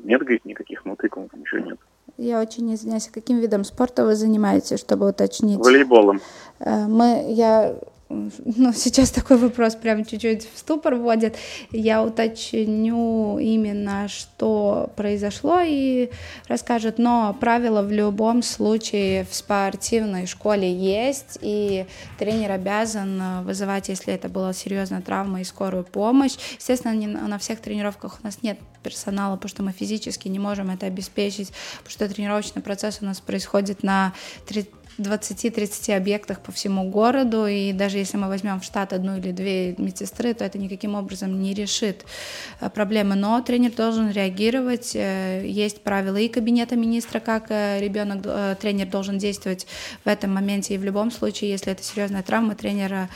Нет, 0.00 0.20
говорит, 0.20 0.44
никаких 0.44 0.84
мотыков, 0.84 1.32
ничего 1.32 1.60
нет. 1.60 1.78
Я 2.18 2.40
очень 2.40 2.72
извиняюсь, 2.74 3.08
а 3.08 3.12
каким 3.12 3.38
видом 3.38 3.64
спорта 3.64 4.04
вы 4.04 4.14
занимаетесь, 4.14 4.78
чтобы 4.78 5.08
уточнить? 5.08 5.58
Волейболом. 5.58 6.20
Э, 6.60 6.86
мы, 6.86 7.32
я 7.32 7.74
ну, 8.08 8.72
сейчас 8.72 9.10
такой 9.10 9.38
вопрос 9.38 9.74
прям 9.76 10.04
чуть-чуть 10.04 10.48
в 10.52 10.58
ступор 10.58 10.96
вводит. 10.96 11.36
Я 11.70 12.02
уточню 12.02 13.38
именно, 13.38 14.08
что 14.08 14.90
произошло, 14.96 15.60
и 15.64 16.10
расскажет. 16.46 16.98
Но 16.98 17.36
правила 17.38 17.82
в 17.82 17.90
любом 17.90 18.42
случае 18.42 19.24
в 19.24 19.34
спортивной 19.34 20.26
школе 20.26 20.72
есть, 20.72 21.38
и 21.40 21.86
тренер 22.18 22.52
обязан 22.52 23.44
вызывать, 23.44 23.88
если 23.88 24.12
это 24.12 24.28
была 24.28 24.52
серьезная 24.52 25.00
травма, 25.00 25.40
и 25.40 25.44
скорую 25.44 25.84
помощь. 25.84 26.36
Естественно, 26.58 26.94
не, 26.94 27.06
на 27.06 27.38
всех 27.38 27.60
тренировках 27.60 28.18
у 28.22 28.26
нас 28.26 28.38
нет 28.42 28.58
персонала, 28.82 29.36
потому 29.36 29.48
что 29.48 29.62
мы 29.62 29.72
физически 29.72 30.28
не 30.28 30.38
можем 30.38 30.70
это 30.70 30.86
обеспечить, 30.86 31.52
потому 31.78 31.90
что 31.90 32.08
тренировочный 32.08 32.62
процесс 32.62 32.98
у 33.00 33.06
нас 33.06 33.20
происходит 33.20 33.82
на 33.82 34.12
30 34.46 34.68
20-30 34.98 35.96
объектах 35.96 36.40
по 36.40 36.52
всему 36.52 36.88
городу, 36.90 37.46
и 37.46 37.72
даже 37.72 37.98
если 37.98 38.16
мы 38.16 38.28
возьмем 38.28 38.60
в 38.60 38.64
штат 38.64 38.92
одну 38.92 39.16
или 39.16 39.32
две 39.32 39.74
медсестры, 39.76 40.34
то 40.34 40.44
это 40.44 40.58
никаким 40.58 40.94
образом 40.94 41.42
не 41.42 41.52
решит 41.52 42.04
э, 42.60 42.70
проблемы. 42.70 43.16
Но 43.16 43.40
тренер 43.40 43.72
должен 43.72 44.10
реагировать, 44.10 44.92
э, 44.94 45.44
есть 45.46 45.82
правила 45.82 46.16
и 46.16 46.28
кабинета 46.28 46.76
министра, 46.76 47.18
как 47.20 47.46
э, 47.48 47.80
ребенок, 47.80 48.22
тренер 48.58 48.86
должен 48.86 49.18
действовать 49.18 49.66
в 50.04 50.08
этом 50.08 50.32
моменте, 50.32 50.74
и 50.74 50.78
в 50.78 50.84
любом 50.84 51.10
случае, 51.10 51.50
если 51.50 51.72
это 51.72 51.82
серьезная 51.82 52.22
травма, 52.22 52.54
тренер 52.54 53.08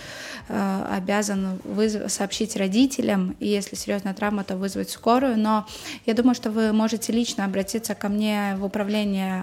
обязан 0.48 1.60
вызв... 1.64 2.10
сообщить 2.10 2.56
родителям, 2.56 3.36
и 3.38 3.46
если 3.46 3.76
серьезная 3.76 4.14
травма, 4.14 4.44
то 4.44 4.56
вызвать 4.56 4.90
скорую, 4.90 5.38
но 5.38 5.66
я 6.06 6.14
думаю, 6.14 6.34
что 6.34 6.50
вы 6.50 6.72
можете 6.72 7.12
лично 7.12 7.44
обратиться 7.44 7.94
ко 7.94 8.08
мне 8.08 8.56
в 8.56 8.64
управление 8.64 9.42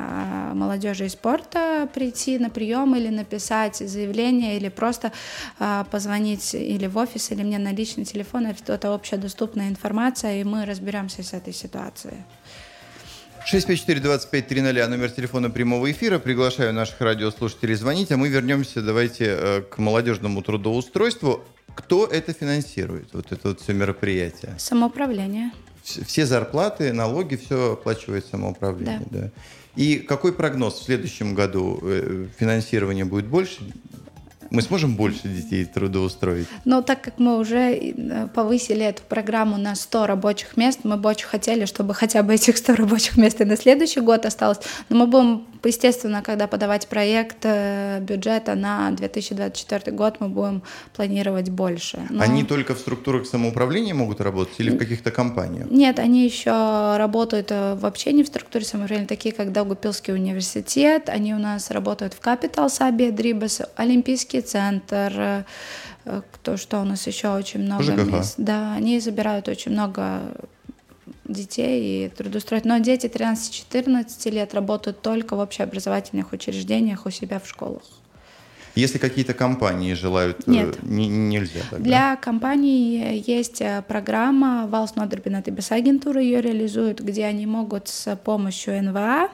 молодежи 0.53 1.05
и 1.05 1.09
спорта, 1.09 1.87
прийти 1.93 2.24
прийти 2.25 2.39
на 2.39 2.49
прием 2.49 2.95
или 2.95 3.09
написать 3.09 3.77
заявление, 3.77 4.57
или 4.57 4.69
просто 4.69 5.11
э, 5.59 5.85
позвонить 5.91 6.55
или 6.55 6.87
в 6.87 6.97
офис, 6.97 7.31
или 7.31 7.43
мне 7.43 7.59
на 7.59 7.73
личный 7.73 8.05
телефон. 8.05 8.47
Это 8.47 8.93
общедоступная 8.93 9.69
информация, 9.69 10.41
и 10.41 10.43
мы 10.43 10.65
разберемся 10.65 11.23
с 11.23 11.33
этой 11.33 11.53
ситуацией. 11.53 12.23
654-2530, 13.51 14.87
номер 14.87 15.11
телефона 15.11 15.49
прямого 15.49 15.91
эфира. 15.91 16.17
Приглашаю 16.19 16.73
наших 16.73 16.99
радиослушателей 17.01 17.75
звонить, 17.75 18.11
а 18.11 18.17
мы 18.17 18.29
вернемся, 18.29 18.81
давайте, 18.81 19.25
э, 19.25 19.61
к 19.61 19.77
молодежному 19.77 20.41
трудоустройству. 20.41 21.43
Кто 21.75 22.07
это 22.07 22.33
финансирует, 22.33 23.13
вот 23.13 23.31
это 23.31 23.49
вот 23.49 23.59
все 23.61 23.73
мероприятие? 23.73 24.55
Самоуправление. 24.57 25.51
Все 25.83 26.25
зарплаты, 26.25 26.93
налоги, 26.93 27.35
все 27.35 27.73
оплачивает 27.73 28.25
самоуправление, 28.25 29.07
да. 29.11 29.19
да. 29.19 29.31
И 29.75 29.97
какой 29.97 30.33
прогноз 30.33 30.75
в 30.75 30.83
следующем 30.83 31.35
году? 31.35 31.79
Э, 31.81 32.27
финансирование 32.37 33.05
будет 33.05 33.25
больше? 33.25 33.61
Мы 34.49 34.61
сможем 34.61 34.95
больше 34.95 35.27
детей 35.27 35.65
трудоустроить? 35.65 36.47
Но 36.65 36.81
так 36.81 37.01
как 37.01 37.19
мы 37.19 37.37
уже 37.37 37.73
э, 37.73 38.27
повысили 38.33 38.85
эту 38.85 39.01
программу 39.03 39.57
на 39.57 39.75
100 39.75 40.07
рабочих 40.07 40.57
мест, 40.57 40.79
мы 40.83 40.97
бы 40.97 41.09
очень 41.09 41.27
хотели, 41.27 41.65
чтобы 41.65 41.93
хотя 41.93 42.23
бы 42.23 42.33
этих 42.33 42.57
100 42.57 42.75
рабочих 42.75 43.17
мест 43.17 43.41
и 43.41 43.45
на 43.45 43.57
следующий 43.57 44.01
год 44.01 44.25
осталось. 44.25 44.59
Но 44.89 44.97
мы 44.97 45.07
будем, 45.07 45.45
естественно, 45.63 46.21
когда 46.21 46.47
подавать 46.47 46.87
проект 46.87 47.39
э, 47.43 47.99
бюджета 48.01 48.55
на 48.55 48.91
2024 48.91 49.95
год, 49.95 50.17
мы 50.19 50.29
будем 50.29 50.63
планировать 50.93 51.49
больше. 51.49 51.99
Но... 52.09 52.23
Они 52.23 52.43
только 52.43 52.75
в 52.75 52.79
структурах 52.79 53.25
самоуправления 53.25 53.93
могут 53.93 54.21
работать 54.21 54.55
или 54.59 54.69
в 54.69 54.77
каких-то 54.77 55.11
компаниях? 55.11 55.69
Нет, 55.69 55.99
они 55.99 56.25
еще 56.25 56.97
работают 56.97 57.47
э, 57.51 57.75
вообще 57.75 58.13
не 58.13 58.23
в 58.23 58.27
структуре 58.27 58.65
самоуправления, 58.65 59.07
такие 59.07 59.33
как 59.33 59.51
Даугупилский 59.51 60.13
университет, 60.13 61.09
они 61.09 61.33
у 61.33 61.39
нас 61.39 61.71
работают 61.71 62.13
в 62.13 62.21
Capital 62.21 62.69
Саби 62.69 63.09
Дрибас, 63.11 63.61
Олимпийский 63.75 64.34
центр, 64.41 65.45
э, 66.05 66.21
кто 66.31 66.57
что 66.57 66.81
у 66.81 66.83
нас 66.83 67.07
еще 67.07 67.29
очень 67.29 67.61
много 67.61 67.83
ЖКХ. 67.83 68.05
мест. 68.05 68.35
Да, 68.37 68.73
они 68.73 68.99
забирают 68.99 69.47
очень 69.47 69.71
много 69.71 70.21
детей 71.25 72.05
и 72.05 72.09
трудоустроить. 72.09 72.65
Но 72.65 72.77
дети 72.79 73.07
13-14 73.07 74.29
лет 74.31 74.53
работают 74.53 75.01
только 75.01 75.35
в 75.35 75.39
общеобразовательных 75.39 76.33
учреждениях 76.33 77.05
у 77.05 77.09
себя 77.09 77.39
в 77.39 77.47
школах. 77.47 77.83
Если 78.75 78.97
какие-то 78.97 79.33
компании 79.33 79.93
желают, 79.93 80.39
э, 80.47 80.51
Нет. 80.51 80.83
Не, 80.83 81.07
нельзя. 81.07 81.61
Тогда. 81.69 81.83
Для 81.83 82.15
компаний 82.17 83.23
есть 83.25 83.61
э, 83.61 83.81
программа 83.87 84.67
Валс 84.67 84.95
Нодербинат 84.95 85.47
и 85.47 85.53
агентура 85.69 86.21
ее 86.21 86.41
реализуют, 86.41 86.99
где 86.99 87.25
они 87.25 87.45
могут 87.45 87.87
с 87.87 88.15
помощью 88.17 88.83
НВА 88.83 89.29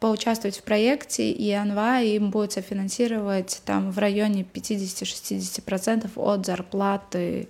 поучаствовать 0.00 0.58
в 0.58 0.62
проекте, 0.62 1.30
и 1.30 1.56
НВА 1.56 2.00
им 2.00 2.30
будет 2.30 2.52
софинансировать 2.52 3.62
там 3.64 3.90
в 3.90 3.98
районе 3.98 4.46
50-60% 4.52 6.10
от 6.16 6.46
зарплаты 6.46 7.48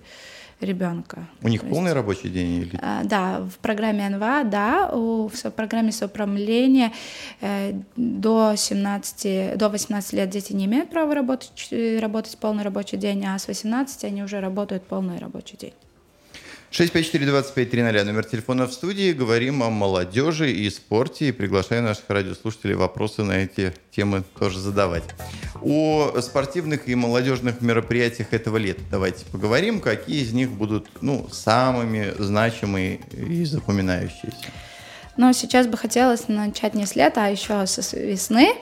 ребенка. 0.61 1.27
У 1.41 1.47
них 1.47 1.63
есть, 1.63 1.73
полный 1.73 1.93
рабочий 1.93 2.29
день? 2.29 2.61
Или... 2.61 2.79
А, 2.81 3.03
да, 3.03 3.41
в 3.41 3.57
программе 3.59 4.09
НВА, 4.09 4.43
да, 4.43 4.89
у, 4.93 5.29
в 5.29 5.51
программе 5.51 5.91
соуправления 5.91 6.91
э, 7.41 7.73
до 7.95 8.55
17, 8.55 9.57
до 9.57 9.69
18 9.69 10.13
лет 10.13 10.29
дети 10.29 10.53
не 10.53 10.65
имеют 10.65 10.89
права 10.89 11.15
работать, 11.15 11.69
работать 11.99 12.37
полный 12.39 12.63
рабочий 12.63 12.97
день, 12.97 13.25
а 13.25 13.37
с 13.37 13.47
18 13.47 14.03
они 14.03 14.23
уже 14.23 14.39
работают 14.39 14.83
полный 14.83 15.17
рабочий 15.17 15.57
день. 15.57 15.73
654-2530, 16.71 18.03
номер 18.03 18.25
телефона 18.25 18.67
в 18.67 18.73
студии. 18.73 19.11
Говорим 19.11 19.63
о 19.63 19.69
молодежи 19.69 20.51
и 20.51 20.69
спорте. 20.69 21.29
И 21.29 21.31
приглашаю 21.31 21.81
наших 21.81 22.03
радиослушателей 22.07 22.75
вопросы 22.75 23.23
на 23.23 23.33
эти 23.33 23.73
темы 23.91 24.23
тоже 24.37 24.59
задавать. 24.59 25.03
О 25.61 26.21
спортивных 26.21 26.87
и 26.87 26.93
молодежных 26.93 27.61
мероприятиях 27.61 28.33
этого 28.33 28.57
лета 28.57 28.81
давайте 28.91 29.25
поговорим. 29.25 29.81
Какие 29.81 30.21
из 30.21 30.31
них 30.31 30.51
будут 30.51 30.87
ну, 31.01 31.27
самыми 31.31 32.13
значимые 32.19 32.99
и 33.11 33.43
запоминающиеся? 33.45 34.51
Ну, 35.17 35.33
сейчас 35.33 35.67
бы 35.67 35.75
хотелось 35.75 36.27
начать 36.27 36.75
не 36.75 36.85
с 36.85 36.95
лета, 36.95 37.25
а 37.25 37.27
еще 37.29 37.65
с 37.65 37.93
весны. 37.93 38.53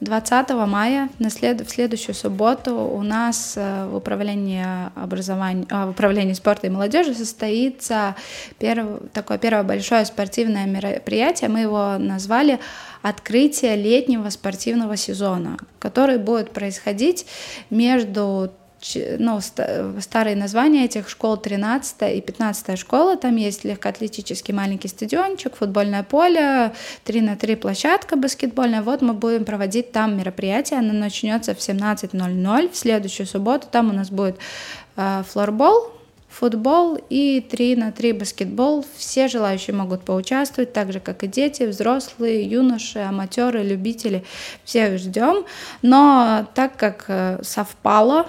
20 0.00 0.50
мая, 0.66 1.08
на 1.18 1.30
след... 1.30 1.60
в 1.60 1.70
следующую 1.70 2.14
субботу, 2.14 2.74
у 2.74 3.02
нас 3.02 3.54
э, 3.56 3.86
в 3.86 3.96
управлении, 3.96 4.64
образования... 4.94 5.66
А, 5.70 5.86
в 5.86 5.90
управлении 5.90 6.32
спорта 6.32 6.66
и 6.66 6.70
молодежи 6.70 7.14
состоится 7.14 8.16
перв... 8.58 9.00
такое 9.12 9.38
первое 9.38 9.62
большое 9.62 10.04
спортивное 10.04 10.66
мероприятие. 10.66 11.50
Мы 11.50 11.60
его 11.60 11.98
назвали 11.98 12.58
«Открытие 13.02 13.76
летнего 13.76 14.28
спортивного 14.30 14.96
сезона», 14.96 15.56
который 15.78 16.18
будет 16.18 16.52
происходить 16.52 17.26
между 17.70 18.52
ну, 19.18 19.40
старые 19.40 20.36
названия 20.36 20.84
этих 20.84 21.08
школ 21.08 21.36
13 21.36 22.16
и 22.16 22.20
15 22.20 22.78
школа. 22.78 23.16
Там 23.16 23.36
есть 23.36 23.64
легкоатлетический 23.64 24.52
маленький 24.52 24.88
стадиончик, 24.88 25.56
футбольное 25.56 26.02
поле, 26.02 26.72
3 27.04 27.20
на 27.20 27.36
3 27.36 27.56
площадка 27.56 28.16
баскетбольная. 28.16 28.82
Вот 28.82 29.02
мы 29.02 29.12
будем 29.12 29.44
проводить 29.44 29.92
там 29.92 30.16
мероприятие. 30.18 30.80
Оно 30.80 30.92
начнется 30.92 31.54
в 31.54 31.58
17.00 31.58 32.70
в 32.70 32.76
следующую 32.76 33.26
субботу. 33.26 33.66
Там 33.70 33.90
у 33.90 33.92
нас 33.92 34.10
будет 34.10 34.36
э, 34.96 35.22
флорбол, 35.28 35.92
футбол 36.28 36.98
и 37.08 37.40
3 37.40 37.76
на 37.76 37.92
3 37.92 38.12
баскетбол. 38.12 38.84
Все 38.96 39.28
желающие 39.28 39.76
могут 39.76 40.02
поучаствовать, 40.02 40.72
так 40.72 40.92
же, 40.92 40.98
как 40.98 41.22
и 41.22 41.28
дети, 41.28 41.62
взрослые, 41.64 42.44
юноши, 42.44 42.98
аматеры, 42.98 43.62
любители. 43.62 44.24
Всех 44.64 44.98
ждем. 44.98 45.44
Но 45.82 46.46
так 46.54 46.76
как 46.76 47.04
э, 47.08 47.38
совпало 47.42 48.26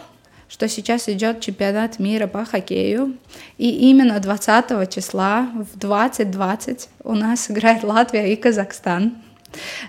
что 0.48 0.68
сейчас 0.68 1.10
идет 1.10 1.42
чемпионат 1.42 2.00
мира 2.00 2.28
по 2.28 2.46
хоккею. 2.46 3.18
И 3.58 3.90
именно 3.90 4.20
20 4.20 4.90
числа 4.94 5.50
в 5.54 5.78
2020 5.78 6.90
у 7.04 7.14
нас 7.14 7.50
играет 7.52 7.84
Латвия 7.84 8.32
и 8.32 8.36
Казахстан. 8.36 9.14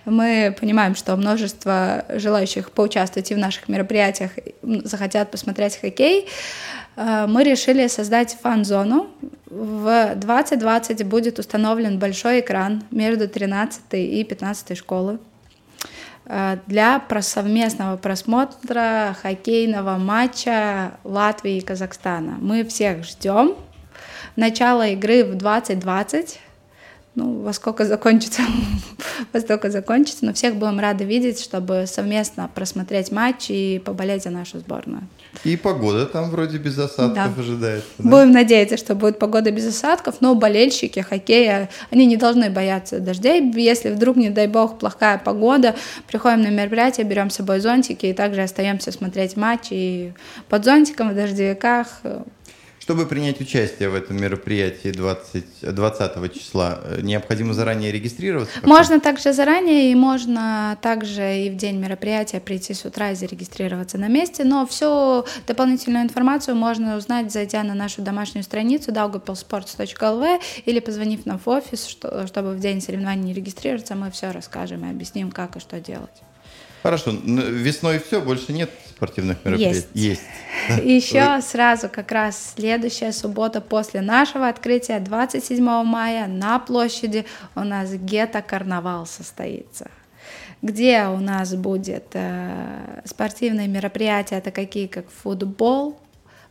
Мы 0.05 0.55
понимаем, 0.61 0.95
что 0.95 1.17
множество 1.17 2.05
желающих 2.11 2.71
поучаствовать 2.71 3.31
и 3.31 3.35
в 3.35 3.39
наших 3.39 3.69
мероприятиях 3.69 4.33
захотят 4.63 5.31
посмотреть 5.31 5.77
хоккей. 5.77 6.29
Э, 6.97 7.27
мы 7.27 7.45
решили 7.45 7.87
создать 7.87 8.37
фан-зону. 8.41 9.09
В 9.47 10.15
2020 10.17 11.07
будет 11.07 11.39
установлен 11.39 11.99
большой 11.99 12.41
экран 12.41 12.83
между 12.91 13.29
13 13.29 13.83
и 13.93 14.25
15 14.25 14.77
школы. 14.77 15.19
Э, 16.27 16.59
для 16.67 17.03
совместного 17.21 17.97
просмотра 17.97 19.17
хоккейного 19.21 19.99
матча 19.99 20.93
Латвии 21.05 21.59
и 21.59 21.61
Казахстана. 21.61 22.37
Мы 22.41 22.65
всех 22.65 23.05
ждем. 23.05 23.55
Начало 24.37 24.89
игры 24.89 25.25
в 25.25 25.37
2020 25.37 26.41
ну, 27.17 27.43
во 27.43 27.53
сколько 27.53 27.85
закончится, 27.85 28.43
во 29.33 29.41
сколько 29.41 29.71
закончится, 29.71 30.25
но 30.25 30.33
всех 30.33 30.57
будем 30.57 30.81
рады 30.81 31.05
видеть, 31.05 31.41
чтобы 31.41 31.85
совместно 31.87 32.51
просмотреть 32.53 33.13
матч 33.13 33.51
и 33.51 33.81
поболеть 33.85 34.25
за 34.25 34.31
нашу 34.31 34.59
сборную. 34.59 35.03
И 35.43 35.57
погода 35.57 36.07
там 36.07 36.31
вроде 36.31 36.59
без 36.59 36.79
осадков 36.79 37.35
да. 37.37 37.43
ожидается. 37.43 37.89
Да? 37.99 38.11
Будем 38.11 38.33
надеяться, 38.33 38.77
что 38.77 38.95
будет 38.95 39.19
погода 39.19 39.51
без 39.51 39.67
осадков, 39.67 40.17
но 40.21 40.35
болельщики 40.35 41.01
хоккея, 41.01 41.69
они 41.91 42.07
не 42.07 42.17
должны 42.17 42.51
бояться 42.51 43.01
дождей. 43.01 43.43
Если 43.57 43.91
вдруг, 43.91 44.17
не 44.17 44.31
дай 44.31 44.47
бог, 44.47 44.79
плохая 44.79 45.19
погода, 45.19 45.75
приходим 46.07 46.43
на 46.43 46.49
мероприятие, 46.49 47.07
берем 47.07 47.31
с 47.31 47.35
собой 47.35 47.61
зонтики 47.61 48.07
и 48.07 48.13
также 48.13 48.43
остаемся 48.43 48.93
смотреть 48.93 49.37
матч 49.37 49.69
и 49.71 50.13
под 50.49 50.65
зонтиком 50.65 51.11
в 51.11 51.15
дождевиках 51.15 52.01
чтобы 52.85 53.07
принять 53.07 53.41
участие 53.41 53.89
в 53.89 53.95
этом 53.95 54.21
мероприятии 54.21 54.91
20, 54.91 55.75
20 55.75 56.35
числа, 56.35 56.81
э, 56.85 57.01
необходимо 57.01 57.55
заранее 57.55 57.91
регистрироваться? 57.91 58.53
Можно 58.63 59.01
также 59.01 59.33
заранее, 59.33 59.91
и 59.91 59.95
можно 59.95 60.77
также 60.83 61.47
и 61.47 61.51
в 61.51 61.57
день 61.57 61.79
мероприятия 61.79 62.41
прийти 62.41 62.75
с 62.75 62.85
утра 62.85 63.13
и 63.13 63.15
зарегистрироваться 63.15 63.97
на 63.97 64.09
месте. 64.09 64.45
Но 64.45 64.67
всю 64.67 65.25
дополнительную 65.47 66.05
информацию 66.05 66.57
можно 66.57 66.99
узнать, 66.99 67.33
зайдя 67.33 67.63
на 67.63 67.73
нашу 67.73 68.03
домашнюю 68.03 68.45
страницу 68.45 68.93
daugavpilsports.lv 68.93 70.43
или 70.67 70.81
позвонив 70.81 71.25
нам 71.25 71.39
в 71.39 71.49
офис, 71.49 71.87
что, 71.87 72.27
чтобы 72.27 72.53
в 72.53 72.61
день 72.61 72.83
соревнований 72.83 73.33
регистрироваться, 73.33 73.95
мы 73.95 74.11
все 74.11 74.31
расскажем 74.31 74.85
и 74.85 74.91
объясним, 74.91 75.31
как 75.31 75.57
и 75.57 75.61
что 75.61 75.81
делать. 75.81 76.23
Хорошо, 76.85 77.13
весной 77.13 77.99
все, 77.99 78.21
больше 78.21 78.53
нет 78.53 78.71
спортивных 78.95 79.43
мероприятий? 79.43 79.87
Есть. 79.95 80.21
Есть. 80.69 80.85
Еще 80.85 81.41
сразу 81.41 81.89
как 81.89 82.13
раз 82.13 82.53
следующая 82.57 83.11
суббота 83.13 83.63
после 83.63 84.03
нашего 84.03 84.49
открытия, 84.49 85.01
27 85.01 85.65
мая, 85.65 86.27
на 86.27 86.59
площади 86.59 87.25
у 87.55 87.61
нас 87.61 87.91
гетто-карнавал 87.95 89.07
состоится 89.07 89.91
где 90.61 91.07
у 91.09 91.19
нас 91.19 91.55
будет 91.55 92.07
э, 92.15 93.03
спортивные 93.05 93.69
мероприятия, 93.69 94.37
это 94.37 94.51
какие 94.51 94.87
как 94.87 95.05
футбол, 95.11 95.99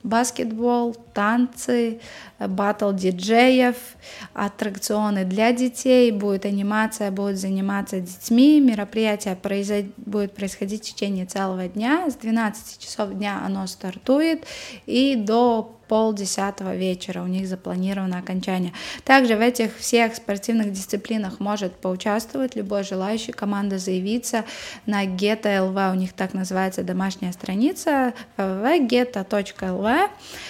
баскетбол, 0.03 0.95
танцы, 1.13 1.99
батл 2.39 2.91
диджеев, 2.91 3.75
аттракционы 4.33 5.25
для 5.25 5.51
детей, 5.53 6.11
будет 6.11 6.45
анимация, 6.45 7.11
будет 7.11 7.37
заниматься 7.37 7.99
детьми, 7.99 8.59
мероприятие 8.59 9.35
произойд... 9.35 9.87
будет 9.97 10.33
происходить 10.35 10.83
в 10.83 10.93
течение 10.93 11.25
целого 11.25 11.67
дня, 11.67 12.09
с 12.09 12.15
12 12.15 12.79
часов 12.79 13.13
дня 13.13 13.41
оно 13.45 13.65
стартует 13.67 14.43
и 14.85 15.15
до 15.15 15.79
полдесятого 15.87 16.75
вечера 16.75 17.21
у 17.21 17.27
них 17.27 17.47
запланировано 17.47 18.17
окончание. 18.17 18.73
Также 19.03 19.35
в 19.35 19.41
этих 19.41 19.77
всех 19.77 20.15
спортивных 20.15 20.71
дисциплинах 20.71 21.39
может 21.39 21.73
поучаствовать 21.73 22.55
любой 22.55 22.83
желающий, 22.83 23.31
команда 23.31 23.77
заявиться 23.77 24.45
на 24.85 25.05
geta.lv, 25.05 25.91
у 25.91 25.95
них 25.95 26.13
так 26.13 26.33
называется 26.33 26.83
домашняя 26.83 27.31
страница 27.31 28.13
www.geta.lv. 28.37 30.09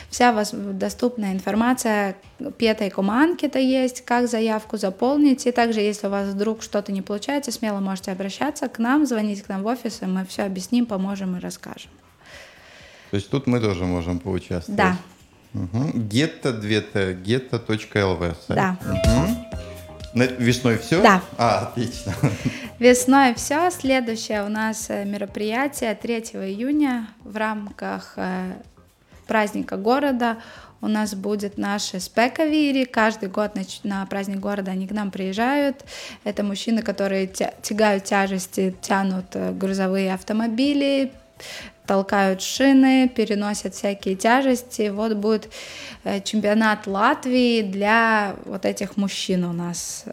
Вся 0.10 0.46
доступная 0.54 1.34
информация 1.34 2.16
петой 2.58 2.90
команки 2.90 3.46
это 3.46 3.60
есть, 3.60 4.02
как 4.06 4.28
заявку 4.28 4.78
заполнить. 4.78 5.46
И 5.46 5.52
также, 5.52 5.80
если 5.80 6.08
у 6.08 6.10
вас 6.10 6.30
вдруг 6.30 6.62
что-то 6.62 6.92
не 6.92 7.02
получается, 7.02 7.52
смело 7.52 7.80
можете 7.80 8.12
обращаться 8.12 8.68
к 8.68 8.80
нам, 8.80 9.06
звонить 9.06 9.44
к 9.44 9.50
нам 9.50 9.64
в 9.64 9.68
офис, 9.68 10.02
и 10.02 10.06
мы 10.06 10.26
все 10.26 10.44
объясним, 10.44 10.86
поможем 10.86 11.38
и 11.38 11.40
расскажем. 11.40 11.92
То 13.12 13.18
есть 13.18 13.30
тут 13.30 13.48
мы 13.48 13.60
тоже 13.60 13.86
можем 13.86 14.20
поучаствовать. 14.20 14.78
Да. 14.78 14.98
Угу. 15.54 15.92
Гетто, 15.94 16.54
двета, 16.54 17.14
гетто.лв. 17.14 18.36
Да. 18.50 18.78
Угу. 18.82 19.54
Весной 20.14 20.78
все? 20.78 21.02
Да. 21.02 21.22
А, 21.38 21.68
отлично. 21.68 22.14
Весной 22.80 23.34
все. 23.34 23.70
Следующее 23.72 24.44
у 24.44 24.50
нас 24.50 24.90
э, 24.90 25.06
мероприятие 25.06 25.96
3 25.96 26.16
июня 26.16 27.08
в 27.24 27.36
рамках 27.36 28.14
э, 28.18 28.54
праздника 29.26 29.78
города. 29.78 30.38
У 30.82 30.88
нас 30.88 31.16
будет 31.16 31.58
наши 31.58 32.00
спековири. 32.00 32.84
Каждый 32.84 33.30
год 33.30 33.56
на, 33.56 33.64
на 33.84 34.06
праздник 34.06 34.40
города 34.40 34.72
они 34.72 34.88
к 34.88 34.92
нам 34.92 35.12
приезжают. 35.12 35.84
Это 36.24 36.44
мужчины, 36.44 36.82
которые 36.82 37.28
тягают 37.28 38.04
тяжести, 38.04 38.76
тянут 38.82 39.28
э, 39.34 39.52
грузовые 39.52 40.14
автомобили, 40.14 41.12
толкают 41.86 42.42
шины, 42.42 43.10
переносят 43.10 43.76
всякие 43.76 44.16
тяжести. 44.16 44.90
Вот 44.90 45.14
будет 45.14 45.50
э, 46.04 46.22
чемпионат 46.22 46.88
Латвии 46.88 47.62
для 47.62 48.36
вот 48.46 48.66
этих 48.66 48.98
мужчин 48.98 49.44
у 49.44 49.54
нас. 49.54 50.06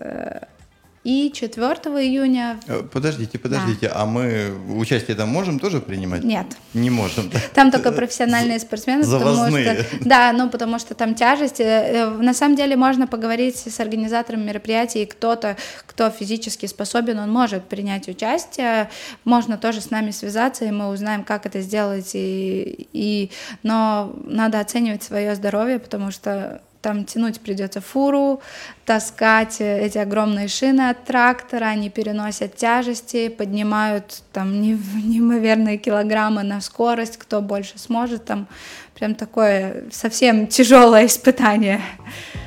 Э, 1.02 1.08
и 1.08 1.32
4 1.32 1.64
июня... 2.04 2.60
Э, 2.66 2.82
подождите, 2.82 3.38
подождите, 3.38 3.88
да. 3.88 4.02
а 4.02 4.06
мы 4.06 4.52
участие 4.68 5.16
там 5.16 5.28
можем 5.30 5.58
тоже 5.58 5.80
принимать? 5.80 6.24
Нет. 6.24 6.46
Не 6.74 6.90
можем. 6.90 7.30
Там 7.54 7.70
только 7.70 7.92
профессиональные 7.92 8.58
спортсмены. 8.58 9.02
Завозные. 9.02 9.64
Потому 9.64 9.84
что, 9.84 10.08
да, 10.08 10.32
ну 10.32 10.50
потому 10.50 10.78
что 10.78 10.94
там 10.94 11.14
тяжести. 11.14 11.62
Э, 11.62 12.10
на 12.10 12.34
самом 12.34 12.56
деле 12.56 12.76
можно 12.76 13.06
поговорить 13.06 13.56
с 13.56 13.80
организатором 13.80 14.44
мероприятия, 14.44 15.02
и 15.02 15.06
кто-то, 15.06 15.56
кто 15.86 16.10
физически 16.10 16.66
способен, 16.66 17.18
он 17.18 17.30
может 17.30 17.64
принять 17.64 18.08
участие. 18.08 18.90
Можно 19.24 19.56
тоже 19.56 19.80
с 19.80 19.90
нами 19.90 20.10
связаться, 20.10 20.64
и 20.64 20.70
мы 20.70 20.88
узнаем, 20.88 21.24
как 21.24 21.46
это 21.46 21.60
сделать. 21.60 22.10
И, 22.14 22.88
и... 22.92 23.30
Но 23.62 24.14
надо 24.24 24.60
оценивать 24.60 25.02
свое 25.02 25.34
здоровье, 25.34 25.78
потому 25.78 26.10
что 26.10 26.60
там 26.82 27.04
тянуть 27.04 27.40
придется 27.40 27.80
фуру, 27.80 28.40
таскать 28.86 29.60
эти 29.60 29.98
огромные 29.98 30.48
шины 30.48 30.90
от 30.90 31.04
трактора, 31.04 31.66
они 31.66 31.90
переносят 31.90 32.56
тяжести, 32.56 33.28
поднимают 33.28 34.22
там 34.32 34.60
неимоверные 34.60 35.76
килограммы 35.76 36.42
на 36.42 36.60
скорость, 36.60 37.18
кто 37.18 37.40
больше 37.42 37.78
сможет, 37.78 38.24
там 38.24 38.46
прям 38.94 39.14
такое 39.14 39.84
совсем 39.90 40.46
тяжелое 40.46 41.06
испытание. 41.06 41.80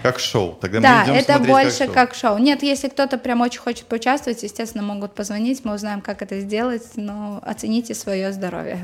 Как 0.03 0.19
шоу. 0.19 0.57
Тогда 0.59 0.81
да, 0.81 0.97
мы 0.97 1.03
идем 1.05 1.15
это 1.15 1.39
больше 1.39 1.87
как 1.87 1.87
шоу. 1.87 1.93
как 1.93 2.13
шоу. 2.13 2.37
Нет, 2.37 2.61
если 2.61 2.89
кто-то 2.89 3.17
прям 3.17 3.39
очень 3.39 3.61
хочет 3.61 3.85
поучаствовать, 3.85 4.43
естественно, 4.43 4.83
могут 4.83 5.15
позвонить, 5.15 5.63
мы 5.63 5.73
узнаем, 5.73 6.01
как 6.01 6.21
это 6.21 6.41
сделать, 6.41 6.83
но 6.97 7.41
оцените 7.41 7.95
свое 7.95 8.33
здоровье. 8.33 8.79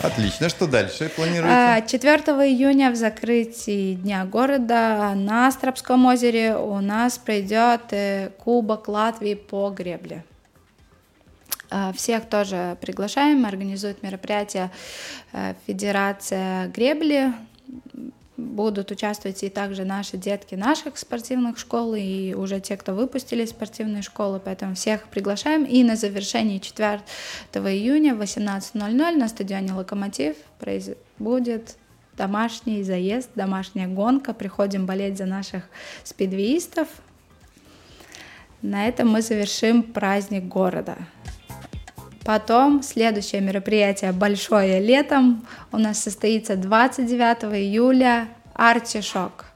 Отлично. 0.00 0.48
Что 0.48 0.68
дальше 0.68 1.10
планируете? 1.14 1.84
4 1.88 2.22
а, 2.26 2.46
июня 2.46 2.92
в 2.92 2.94
закрытии 2.94 3.94
Дня 3.94 4.24
города 4.24 5.14
на 5.16 5.50
Страбском 5.50 6.06
озере 6.06 6.56
у 6.56 6.78
нас 6.80 7.18
пройдет 7.18 7.92
э, 7.92 8.30
Кубок 8.38 8.86
Латвии 8.86 9.34
по 9.34 9.68
гребле. 9.70 10.24
А, 11.70 11.92
всех 11.92 12.28
тоже 12.28 12.76
приглашаем, 12.80 13.44
организует 13.44 14.02
мероприятие 14.04 14.70
э, 15.32 15.54
Федерация 15.66 16.68
гребли. 16.68 17.32
Будут 18.40 18.90
участвовать 18.90 19.42
и 19.42 19.48
также 19.50 19.84
наши 19.84 20.16
детки 20.16 20.54
наших 20.54 20.96
спортивных 20.96 21.58
школ, 21.58 21.94
и 21.94 22.32
уже 22.32 22.58
те, 22.60 22.76
кто 22.76 22.94
выпустили 22.94 23.44
спортивные 23.44 24.02
школы, 24.02 24.40
поэтому 24.42 24.74
всех 24.74 25.08
приглашаем. 25.08 25.64
И 25.64 25.84
на 25.84 25.96
завершении 25.96 26.58
4 26.58 27.02
июня 27.52 28.14
в 28.14 28.22
18.00 28.22 29.16
на 29.16 29.28
стадионе 29.28 29.74
«Локомотив» 29.74 30.36
будет 31.18 31.76
домашний 32.16 32.82
заезд, 32.82 33.30
домашняя 33.34 33.88
гонка. 33.88 34.32
Приходим 34.32 34.86
болеть 34.86 35.18
за 35.18 35.26
наших 35.26 35.64
спидвеистов. 36.02 36.88
На 38.62 38.88
этом 38.88 39.08
мы 39.08 39.22
завершим 39.22 39.82
праздник 39.82 40.44
города. 40.44 40.96
Потом 42.24 42.82
следующее 42.82 43.40
мероприятие 43.40 44.12
большое 44.12 44.80
летом 44.80 45.46
у 45.72 45.78
нас 45.78 46.02
состоится 46.02 46.56
29 46.56 47.44
июля 47.54 48.28
артишок. 48.54 49.49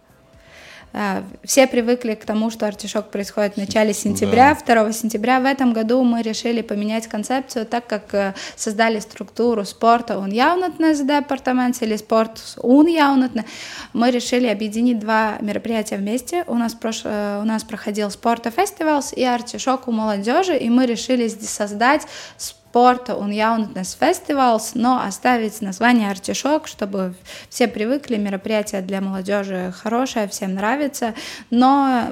Э, 0.94 1.22
все 1.42 1.66
привыкли 1.66 2.14
к 2.14 2.24
тому, 2.24 2.50
что 2.50 2.66
артишок 2.66 3.10
происходит 3.10 3.54
в 3.54 3.56
начале 3.56 3.92
сентября, 3.92 4.56
да. 4.66 4.82
2 4.82 4.92
сентября. 4.92 5.40
В 5.40 5.44
этом 5.44 5.72
году 5.72 6.02
мы 6.04 6.22
решили 6.22 6.62
поменять 6.62 7.08
концепцию, 7.08 7.66
так 7.66 7.86
как 7.86 8.14
э, 8.14 8.34
создали 8.54 9.00
структуру 9.00 9.64
спорта 9.64 10.14
un 10.14 10.30
jaunatnes 10.30 11.04
департамент 11.04 11.82
или 11.82 11.96
спорт 11.96 12.40
un 12.62 12.86
jaunatne. 12.86 13.44
Мы 13.92 14.12
решили 14.12 14.46
объединить 14.46 15.00
два 15.00 15.38
мероприятия 15.40 15.96
вместе. 15.96 16.44
У 16.46 16.54
нас, 16.54 16.74
прош... 16.74 17.02
Э, 17.04 17.40
у 17.42 17.44
нас 17.44 17.64
проходил 17.64 18.10
спорта 18.10 18.50
фестиваль 18.50 18.94
и 19.16 19.24
артишок 19.24 19.88
у 19.88 19.92
молодежи, 19.92 20.56
и 20.56 20.70
мы 20.70 20.86
решили 20.86 21.26
создать 21.26 22.02
спорт 22.36 22.63
спорта 22.74 23.14
un 23.14 23.30
jaunatnes 23.30 23.96
фестивалс, 24.00 24.74
но 24.74 25.00
оставить 25.00 25.60
название 25.60 26.10
артишок, 26.10 26.66
чтобы 26.66 27.14
все 27.48 27.68
привыкли, 27.68 28.16
мероприятие 28.16 28.82
для 28.82 29.00
молодежи 29.00 29.72
хорошее, 29.80 30.26
всем 30.26 30.54
нравится, 30.54 31.14
но 31.50 32.08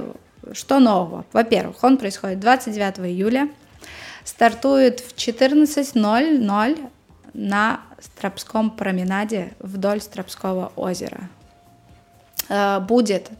что 0.52 0.78
нового? 0.78 1.24
Во-первых, 1.32 1.82
он 1.82 1.98
происходит 1.98 2.38
29 2.38 3.00
июля, 3.10 3.48
стартует 4.22 5.00
в 5.00 5.16
14.00 5.16 6.90
на 7.34 7.80
Стропском 7.98 8.70
променаде 8.70 9.54
вдоль 9.58 10.00
Стропского 10.00 10.70
озера. 10.76 11.28
Э, 12.48 12.78
будет 12.78 13.30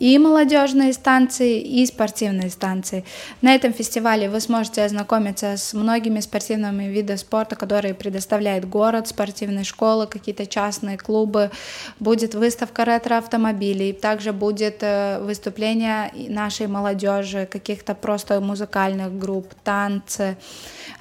и 0.00 0.18
молодежные 0.18 0.94
станции, 0.94 1.60
и 1.60 1.84
спортивные 1.84 2.48
станции. 2.50 3.04
На 3.42 3.54
этом 3.54 3.74
фестивале 3.74 4.30
вы 4.30 4.40
сможете 4.40 4.82
ознакомиться 4.82 5.58
с 5.58 5.74
многими 5.74 6.20
спортивными 6.20 6.84
видами 6.84 7.18
спорта, 7.18 7.54
которые 7.54 7.92
предоставляет 7.92 8.66
город, 8.68 9.08
спортивные 9.08 9.64
школы, 9.64 10.06
какие-то 10.06 10.46
частные 10.46 10.96
клубы. 10.96 11.50
Будет 11.98 12.34
выставка 12.34 12.84
ретро-автомобилей, 12.84 13.92
также 13.92 14.32
будет 14.32 14.78
э, 14.80 15.20
выступление 15.20 16.10
нашей 16.28 16.66
молодежи, 16.66 17.46
каких-то 17.50 17.94
просто 17.94 18.40
музыкальных 18.40 19.18
групп, 19.18 19.52
танцы. 19.64 20.38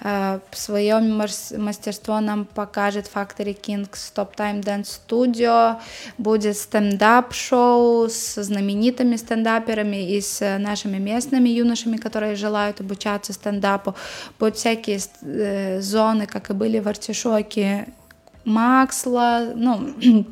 Э, 0.02 0.40
Свое 0.52 1.00
мастерство 1.00 2.20
нам 2.20 2.44
покажет 2.44 3.10
Factory 3.14 3.58
Kings 3.58 4.12
Top 4.14 4.36
Time 4.36 4.62
Dance 4.62 5.00
Studio, 5.08 5.78
будет 6.18 6.58
стендап-шоу 6.58 8.10
с 8.10 8.44
знаменитыми 8.44 8.89
знаменитыми 8.90 9.18
стендаперами 9.18 10.16
и 10.16 10.22
с 10.22 10.58
нашими 10.60 10.98
местными 10.98 11.50
юношами, 11.50 11.98
которые 11.98 12.36
желают 12.36 12.82
обучаться 12.82 13.34
стендапу. 13.34 13.96
Будут 14.40 14.56
всякие 14.56 15.00
э, 15.22 15.82
зоны, 15.82 16.26
как 16.26 16.50
и 16.50 16.54
были 16.54 16.80
в 16.80 16.88
Артишоке, 16.88 17.88
Максла, 18.46 19.54
ну, 19.56 19.94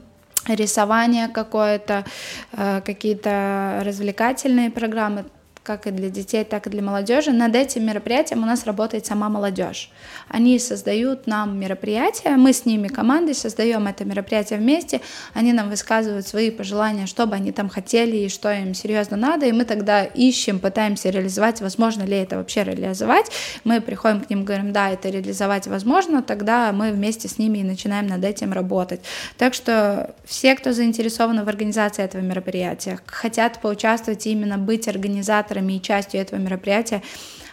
рисование 0.48 1.28
какое-то, 1.28 2.06
э, 2.54 2.82
какие-то 2.82 3.82
развлекательные 3.86 4.70
программы 4.70 5.26
как 5.68 5.86
и 5.86 5.92
для 5.92 6.10
детей, 6.10 6.46
так 6.46 6.66
и 6.68 6.70
для 6.70 6.82
молодежи. 6.82 7.34
Над 7.34 7.54
этим 7.54 7.86
мероприятием 7.86 8.42
у 8.42 8.46
нас 8.46 8.66
работает 8.66 9.06
сама 9.06 9.28
молодежь. 9.28 9.92
Они 10.30 10.58
создают 10.60 11.28
нам 11.28 11.60
мероприятия, 11.60 12.38
мы 12.38 12.54
с 12.54 12.66
ними 12.66 12.88
командой 12.88 13.36
создаем 13.36 13.86
это 13.86 14.06
мероприятие 14.06 14.60
вместе, 14.60 15.02
они 15.34 15.52
нам 15.52 15.70
высказывают 15.70 16.26
свои 16.26 16.52
пожелания, 16.52 17.06
что 17.06 17.26
бы 17.26 17.36
они 17.36 17.52
там 17.52 17.68
хотели 17.68 18.16
и 18.16 18.30
что 18.30 18.50
им 18.50 18.74
серьезно 18.74 19.18
надо, 19.18 19.46
и 19.46 19.52
мы 19.52 19.66
тогда 19.66 20.06
ищем, 20.06 20.60
пытаемся 20.60 21.10
реализовать, 21.10 21.60
возможно 21.60 22.04
ли 22.04 22.16
это 22.16 22.38
вообще 22.38 22.64
реализовать. 22.64 23.30
Мы 23.66 23.82
приходим 23.82 24.22
к 24.22 24.30
ним, 24.30 24.46
говорим, 24.46 24.72
да, 24.72 24.90
это 24.90 25.10
реализовать 25.10 25.68
возможно, 25.68 26.24
тогда 26.24 26.72
мы 26.72 26.92
вместе 26.92 27.28
с 27.28 27.38
ними 27.40 27.58
и 27.58 27.64
начинаем 27.64 28.08
над 28.08 28.24
этим 28.24 28.54
работать. 28.54 29.02
Так 29.38 29.54
что 29.54 30.16
все, 30.24 30.56
кто 30.56 30.72
заинтересованы 30.72 31.44
в 31.44 31.50
организации 31.50 32.06
этого 32.06 32.22
мероприятия, 32.22 33.00
хотят 33.06 33.60
поучаствовать 33.60 34.26
и 34.26 34.32
именно 34.32 34.58
быть 34.58 34.88
организаторами 34.88 35.57
организаторами 35.58 35.74
и 35.74 35.82
частью 35.82 36.22
этого 36.22 36.40
мероприятия, 36.40 37.02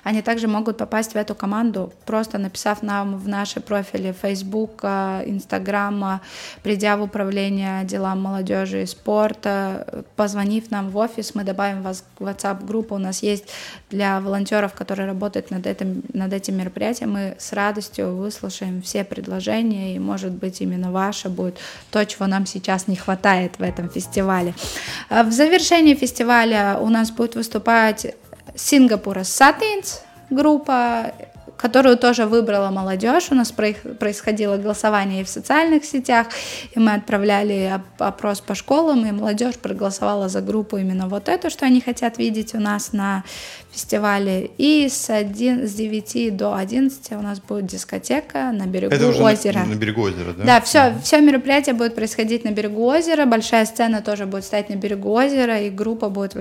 они 0.05 0.23
также 0.23 0.49
могут 0.49 0.79
попасть 0.79 1.15
в 1.15 1.17
эту 1.17 1.35
команду, 1.35 1.93
просто 2.07 2.39
написав 2.39 2.83
нам 2.83 3.19
в 3.19 3.27
наши 3.27 3.61
профили 3.61 4.15
Facebook, 4.23 4.85
Instagram, 4.85 6.21
придя 6.63 6.97
в 6.97 7.03
управление 7.03 7.85
делам 7.85 8.23
молодежи 8.23 8.83
и 8.83 8.87
спорта, 8.87 10.05
позвонив 10.17 10.71
нам 10.71 10.91
в 10.91 10.97
офис, 10.97 11.35
мы 11.35 11.43
добавим 11.43 11.83
вас 11.83 12.05
в 12.19 12.25
WhatsApp-группу, 12.25 12.95
у 12.95 12.99
нас 12.99 13.23
есть 13.23 13.49
для 13.91 14.21
волонтеров, 14.21 14.75
которые 14.75 15.07
работают 15.07 15.51
над 15.51 15.67
этим, 15.67 16.03
над 16.13 16.33
этим 16.33 16.57
мероприятием, 16.59 17.13
мы 17.13 17.37
с 17.39 17.53
радостью 17.53 18.15
выслушаем 18.15 18.83
все 18.83 19.05
предложения, 19.05 19.97
и, 19.97 19.99
может 19.99 20.33
быть, 20.33 20.61
именно 20.61 20.93
ваше 20.93 21.29
будет 21.29 21.59
то, 21.91 22.05
чего 22.05 22.27
нам 22.27 22.47
сейчас 22.47 22.89
не 22.89 22.97
хватает 22.97 23.59
в 23.59 23.63
этом 23.63 23.89
фестивале. 23.89 24.55
В 25.09 25.31
завершении 25.31 25.95
фестиваля 25.95 26.77
у 26.79 26.89
нас 26.89 27.11
будет 27.11 27.35
выступать 27.37 28.15
Singapūras 28.55 29.33
satīns 29.35 29.99
grupā 30.31 31.11
которую 31.65 31.97
тоже 31.97 32.27
выбрала 32.27 32.69
молодежь. 32.69 33.29
У 33.31 33.35
нас 33.35 33.51
происходило 33.51 34.59
голосование 34.59 35.23
и 35.23 35.25
в 35.25 35.31
социальных 35.31 35.87
сетях, 35.87 36.27
и 36.75 36.79
мы 36.79 36.93
отправляли 36.93 37.81
опрос 37.99 38.43
по 38.43 38.55
школам, 38.55 39.07
и 39.07 39.13
молодежь 39.13 39.55
проголосовала 39.55 40.29
за 40.29 40.43
группу 40.43 40.77
именно 40.77 41.09
вот 41.09 41.31
эту, 41.31 41.49
что 41.49 41.65
они 41.65 41.81
хотят 41.81 42.19
видеть 42.19 42.55
у 42.55 42.61
нас 42.61 42.93
на 42.93 43.25
фестивале. 43.73 44.51
И 44.59 44.89
с, 44.91 45.09
1, 45.09 45.67
с 45.67 45.73
9 45.73 46.37
до 46.37 46.55
11 46.55 47.13
у 47.13 47.23
нас 47.23 47.41
будет 47.41 47.67
дискотека 47.67 48.53
на 48.53 48.67
берегу 48.67 48.95
Это 48.95 49.09
уже 49.09 49.23
озера. 49.23 49.61
На, 49.61 49.65
на 49.65 49.75
берегу 49.75 50.03
озера, 50.03 50.33
да? 50.37 50.45
Да, 50.45 50.61
все, 50.61 50.79
mm-hmm. 50.79 51.03
все 51.03 51.21
мероприятие 51.23 51.75
будет 51.75 51.95
происходить 51.95 52.45
на 52.45 52.51
берегу 52.51 52.85
озера, 52.85 53.25
большая 53.25 53.65
сцена 53.65 54.03
тоже 54.03 54.27
будет 54.27 54.45
стоять 54.45 54.69
на 54.69 54.75
берегу 54.75 55.11
озера, 55.11 55.59
и 55.61 55.71
группа 55.71 56.11
будет 56.11 56.37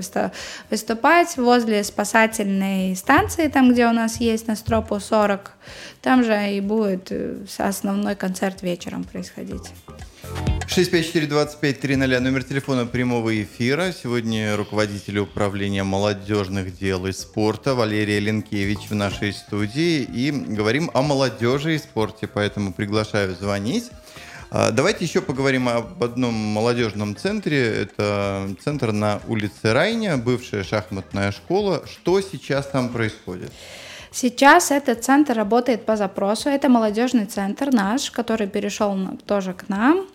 выступать 0.70 1.36
возле 1.36 1.82
спасательной 1.82 2.94
станции, 2.94 3.48
там, 3.48 3.72
где 3.72 3.86
у 3.86 3.92
нас 3.92 4.20
есть 4.20 4.46
на 4.48 4.54
Стропу 4.54 5.00
40. 5.14 5.52
Там 6.02 6.24
же 6.24 6.56
и 6.56 6.60
будет 6.60 7.12
э, 7.12 7.36
основной 7.58 8.16
концерт 8.16 8.62
вечером 8.62 9.04
происходить. 9.04 9.70
654-2530, 10.66 12.18
номер 12.18 12.42
телефона 12.42 12.84
прямого 12.84 13.40
эфира. 13.40 13.92
Сегодня 13.92 14.56
руководитель 14.56 15.18
управления 15.18 15.84
молодежных 15.84 16.76
дел 16.76 17.06
и 17.06 17.12
спорта 17.12 17.76
Валерия 17.76 18.18
Ленкевич 18.18 18.90
в 18.90 18.94
нашей 18.96 19.32
студии. 19.32 20.02
И 20.02 20.32
говорим 20.32 20.90
о 20.94 21.02
молодежи 21.02 21.76
и 21.76 21.78
спорте, 21.78 22.26
поэтому 22.26 22.72
приглашаю 22.72 23.36
звонить. 23.36 23.92
А, 24.50 24.72
давайте 24.72 25.04
еще 25.04 25.20
поговорим 25.20 25.68
об 25.68 26.02
одном 26.02 26.34
молодежном 26.34 27.14
центре. 27.14 27.82
Это 27.82 28.48
центр 28.64 28.90
на 28.90 29.20
улице 29.28 29.72
Райня, 29.72 30.16
бывшая 30.16 30.64
шахматная 30.64 31.30
школа. 31.30 31.84
Что 31.86 32.20
сейчас 32.20 32.66
там 32.66 32.88
происходит? 32.88 33.52
Сейчас 34.14 34.70
этот 34.70 35.02
центр 35.02 35.34
работает 35.34 35.84
по 35.84 35.96
запросу. 35.96 36.48
Это 36.48 36.68
молодежный 36.68 37.26
центр 37.26 37.72
наш, 37.72 38.12
который 38.12 38.46
перешел 38.46 38.96
тоже 39.26 39.54
к 39.54 39.68
нам. 39.68 40.06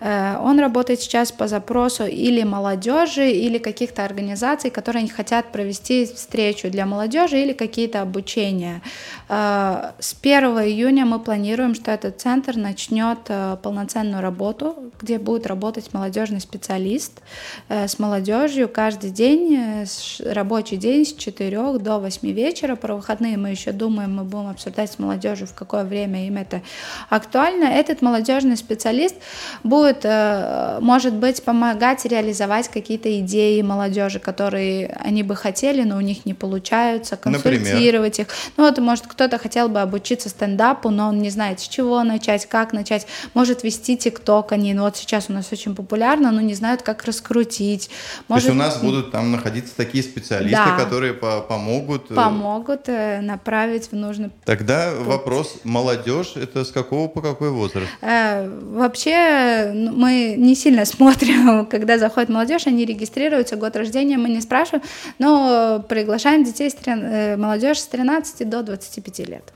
Э, 0.00 0.36
он 0.42 0.60
работает 0.60 1.00
сейчас 1.00 1.32
по 1.32 1.48
запросу 1.48 2.04
или 2.04 2.42
молодежи, 2.42 3.30
или 3.30 3.56
каких-то 3.56 4.04
организаций, 4.04 4.70
которые 4.70 5.08
хотят 5.08 5.50
провести 5.50 6.04
встречу 6.04 6.68
для 6.70 6.84
молодежи 6.84 7.40
или 7.40 7.54
какие-то 7.54 8.02
обучения. 8.02 8.82
Э, 9.28 9.92
с 9.98 10.14
1 10.20 10.44
июня 10.60 11.04
мы 11.04 11.18
планируем, 11.20 11.74
что 11.74 11.90
этот 11.90 12.20
центр 12.20 12.56
начнет 12.56 13.18
э, 13.28 13.56
полноценную 13.62 14.22
работу, 14.22 14.92
где 15.00 15.18
будет 15.18 15.46
работать 15.46 15.92
молодежный 15.92 16.40
специалист 16.40 17.20
с 17.68 17.98
молодежью 17.98 18.68
каждый 18.68 19.10
день, 19.10 19.86
рабочий 20.24 20.76
день 20.76 21.04
с 21.04 21.12
4 21.12 21.78
до 21.78 21.98
8 21.98 22.30
вечера. 22.30 22.76
Про 22.76 22.96
выходные 22.96 23.36
мы 23.36 23.50
еще 23.50 23.72
думаем, 23.72 24.16
мы 24.16 24.24
будем 24.24 24.48
обсуждать 24.48 24.90
с 24.90 24.98
молодежью, 24.98 25.46
в 25.46 25.54
какое 25.54 25.84
время 25.84 26.26
им 26.26 26.36
это 26.36 26.62
актуально. 27.08 27.64
Этот 27.64 28.02
молодежный 28.02 28.56
специалист 28.56 29.16
будет, 29.62 30.00
э, 30.04 30.78
может 30.80 31.14
быть, 31.14 31.42
помогать 31.42 32.04
реализовать 32.04 32.68
какие-то 32.68 33.20
идеи 33.20 33.62
молодежи, 33.62 34.18
которые 34.18 34.96
они 35.00 35.22
бы 35.22 35.36
хотели, 35.36 35.82
но 35.82 35.96
у 35.96 36.00
них 36.00 36.26
не 36.26 36.34
получаются, 36.34 37.16
консультировать 37.16 38.18
Например? 38.18 38.28
их. 38.28 38.52
Ну 38.56 38.64
вот, 38.64 38.78
может, 38.78 39.06
кто-то 39.18 39.36
хотел 39.38 39.68
бы 39.68 39.80
обучиться 39.80 40.28
стендапу, 40.28 40.90
но 40.90 41.08
он 41.08 41.18
не 41.18 41.30
знает, 41.30 41.58
с 41.58 41.66
чего 41.66 42.04
начать, 42.04 42.46
как 42.46 42.72
начать. 42.72 43.08
Может 43.34 43.64
вести 43.64 43.96
ТикТок 43.96 44.52
они, 44.52 44.72
ну 44.74 44.82
вот 44.84 44.96
сейчас 44.96 45.26
у 45.28 45.32
нас 45.32 45.48
очень 45.50 45.74
популярно, 45.74 46.30
но 46.30 46.40
не 46.40 46.54
знают, 46.54 46.82
как 46.82 47.04
раскрутить. 47.04 47.90
Может... 48.28 48.46
То 48.46 48.52
есть 48.52 48.60
у 48.60 48.64
нас 48.64 48.80
будут 48.80 49.10
там 49.10 49.32
находиться 49.32 49.74
такие 49.76 50.04
специалисты, 50.04 50.64
да. 50.64 50.78
которые 50.78 51.14
по 51.14 51.40
помогут. 51.40 52.12
Э, 52.12 52.14
помогут 52.14 52.86
направить 52.86 53.90
в 53.90 53.96
нужный 53.96 54.30
Тогда 54.44 54.92
путь. 54.96 55.06
вопрос, 55.06 55.56
молодежь, 55.64 56.34
это 56.36 56.64
с 56.64 56.70
какого 56.70 57.08
по 57.08 57.20
какой 57.20 57.50
возраст? 57.50 57.88
Э, 58.00 58.48
вообще 58.48 59.72
мы 59.74 60.36
не 60.38 60.54
сильно 60.54 60.84
смотрим, 60.84 61.66
когда 61.66 61.98
заходит 61.98 62.28
молодежь, 62.28 62.68
они 62.68 62.84
регистрируются, 62.84 63.56
год 63.56 63.74
рождения 63.74 64.16
мы 64.16 64.28
не 64.28 64.40
спрашиваем, 64.40 64.84
но 65.18 65.84
приглашаем 65.88 66.44
детей, 66.44 66.72
э, 66.86 67.36
молодежь 67.36 67.80
с 67.80 67.86
13 67.88 68.48
до 68.48 68.62
25 68.62 69.07
лет. 69.16 69.52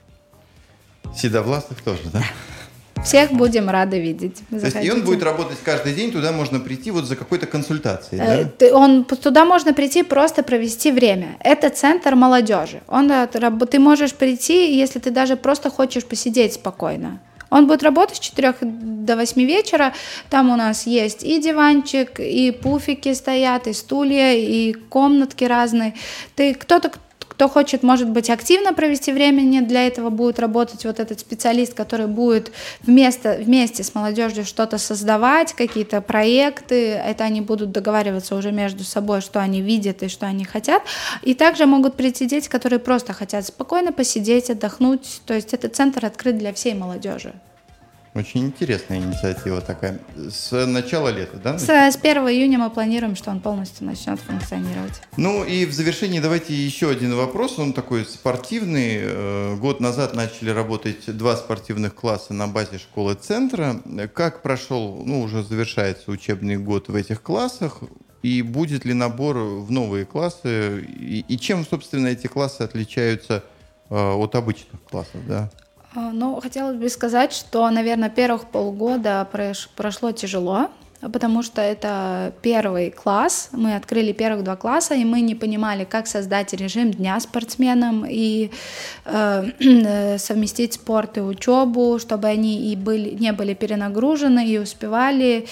Седовластых 1.15 1.83
тоже, 1.83 2.03
да? 2.13 2.23
Всех 3.05 3.33
будем 3.33 3.69
рады 3.69 3.99
видеть. 3.99 4.43
То 4.49 4.57
есть 4.57 4.77
и 4.81 4.91
он 4.91 5.03
будет 5.03 5.23
работать 5.23 5.59
каждый 5.65 5.93
день, 5.93 6.13
туда 6.13 6.31
можно 6.33 6.61
прийти 6.61 6.91
вот 6.91 7.05
за 7.05 7.17
какой-то 7.17 7.47
консультацией, 7.47 8.23
э, 8.23 8.49
да? 8.59 8.77
Он, 8.77 9.05
туда 9.05 9.45
можно 9.45 9.75
прийти 9.75 10.03
просто 10.03 10.43
провести 10.43 10.93
время. 10.93 11.37
Это 11.41 11.71
центр 11.71 12.15
молодежи. 12.15 12.81
Он, 12.87 13.11
э, 13.11 13.27
ты 13.27 13.79
можешь 13.79 14.15
прийти, 14.15 14.77
если 14.77 15.01
ты 15.01 15.11
даже 15.11 15.37
просто 15.37 15.69
хочешь 15.71 16.05
посидеть 16.05 16.55
спокойно. 16.55 17.21
Он 17.51 17.67
будет 17.67 17.83
работать 17.83 18.17
с 18.17 18.21
4 18.21 18.55
до 18.63 19.17
8 19.17 19.43
вечера. 19.43 19.93
Там 20.31 20.51
у 20.51 20.57
нас 20.57 20.87
есть 20.87 21.23
и 21.23 21.39
диванчик, 21.39 22.19
и 22.19 22.51
пуфики 22.51 23.13
стоят, 23.13 23.67
и 23.67 23.75
стулья, 23.75 24.33
и 24.35 24.73
комнатки 24.73 25.45
разные. 25.45 25.93
Ты 26.35 26.55
кто-то, 26.55 26.93
кто 27.43 27.49
хочет, 27.49 27.83
может 27.83 28.09
быть, 28.09 28.31
активно 28.31 28.73
провести 28.73 29.11
время, 29.11 29.67
для 29.67 29.85
этого 29.89 30.11
будет 30.11 30.39
работать 30.39 30.85
вот 30.85 31.01
этот 31.01 31.19
специалист, 31.19 31.75
который 31.75 32.07
будет 32.07 32.53
вместо, 32.83 33.33
вместе 33.33 33.83
с 33.83 33.97
молодежью 33.97 34.45
что-то 34.45 34.79
создавать, 34.79 35.53
какие-то 35.53 36.01
проекты, 36.03 36.93
это 36.93 37.25
они 37.25 37.41
будут 37.41 37.73
договариваться 37.73 38.37
уже 38.37 38.53
между 38.53 38.85
собой, 38.85 39.23
что 39.23 39.41
они 39.41 39.61
видят 39.61 40.05
и 40.05 40.09
что 40.09 40.27
они 40.27 40.45
хотят. 40.45 40.85
И 41.23 41.35
также 41.35 41.67
могут 41.67 41.97
прийти 41.97 42.27
дети, 42.27 42.49
которые 42.49 42.79
просто 42.79 43.13
хотят 43.13 43.45
спокойно 43.45 43.91
посидеть, 43.91 44.49
отдохнуть. 44.49 45.21
То 45.27 45.35
есть 45.35 45.53
этот 45.53 45.75
центр 45.75 46.07
открыт 46.07 46.39
для 46.39 46.53
всей 46.53 46.75
молодежи. 46.75 47.33
Очень 48.15 48.49
интересная 48.49 48.99
инициатива 48.99 49.63
такая. 49.63 49.99
С 50.17 50.67
начала 50.67 51.09
лета, 51.09 51.39
да? 51.39 51.59
С, 51.59 51.67
с 51.67 51.97
1 51.97 52.29
июня 52.29 52.59
мы 52.59 52.69
планируем, 52.69 53.17
что 53.17 53.31
он 53.31 53.41
полностью 53.41 53.87
начнет 53.87 54.21
функционировать. 54.21 55.01
Ну 55.17 55.45
и 55.45 55.65
в 55.65 55.73
завершении 55.73 56.21
давайте 56.21 56.55
еще 56.55 56.91
один 56.91 57.17
вопрос. 57.17 57.59
Он 57.59 57.73
такой 57.73 58.05
спортивный. 58.05 58.99
Э, 59.01 59.57
год 59.57 59.81
назад 59.81 60.15
начали 60.15 60.51
работать 60.51 61.17
два 61.17 61.37
спортивных 61.37 61.95
класса 61.95 62.35
на 62.35 62.49
базе 62.49 62.79
школы 62.79 63.15
центра. 63.15 63.81
Как 64.13 64.43
прошел, 64.43 65.03
ну 65.07 65.23
уже 65.23 65.43
завершается 65.43 66.11
учебный 66.11 66.59
год 66.59 66.89
в 66.89 66.95
этих 66.95 67.23
классах? 67.23 67.81
И 68.23 68.43
будет 68.43 68.85
ли 68.85 68.93
набор 68.93 69.39
в 69.39 69.71
новые 69.71 70.05
классы? 70.05 70.83
И, 70.83 71.25
и 71.27 71.39
чем, 71.39 71.65
собственно, 71.65 72.09
эти 72.09 72.27
классы 72.27 72.61
отличаются 72.61 73.43
э, 73.89 73.95
от 73.95 74.35
обычных 74.35 74.83
классов, 74.83 75.27
да? 75.27 75.51
А, 75.95 76.11
ну, 76.13 76.41
хотелось 76.41 76.77
бы 76.77 76.89
сказать, 76.89 77.33
что, 77.33 77.69
наверное, 77.71 78.09
первых 78.09 78.47
полгода 78.47 79.29
прошло 79.77 80.13
тяжело, 80.13 80.71
потому 81.01 81.43
что 81.43 81.61
это 81.61 82.33
первый 82.41 82.91
класс, 82.91 83.51
мы 83.53 83.75
открыли 83.75 84.13
первых 84.13 84.43
два 84.43 84.57
класса, 84.57 84.95
и 84.95 85.05
мы 85.05 85.21
не 85.21 85.35
понимали, 85.35 85.85
как 85.85 86.07
создать 86.07 86.55
режим 86.55 86.93
дня 86.93 87.21
спортсменам 87.21 88.07
и 88.09 88.51
э, 89.05 90.17
совместить 90.19 90.75
спорт 90.75 91.19
и 91.19 91.21
учебу, 91.21 91.99
чтобы 91.99 92.29
они 92.29 92.73
и 92.73 92.77
были, 92.77 93.11
не 93.11 93.33
были 93.33 93.53
перенагружены 93.53 94.49
и 94.49 94.59
успевали. 94.59 95.47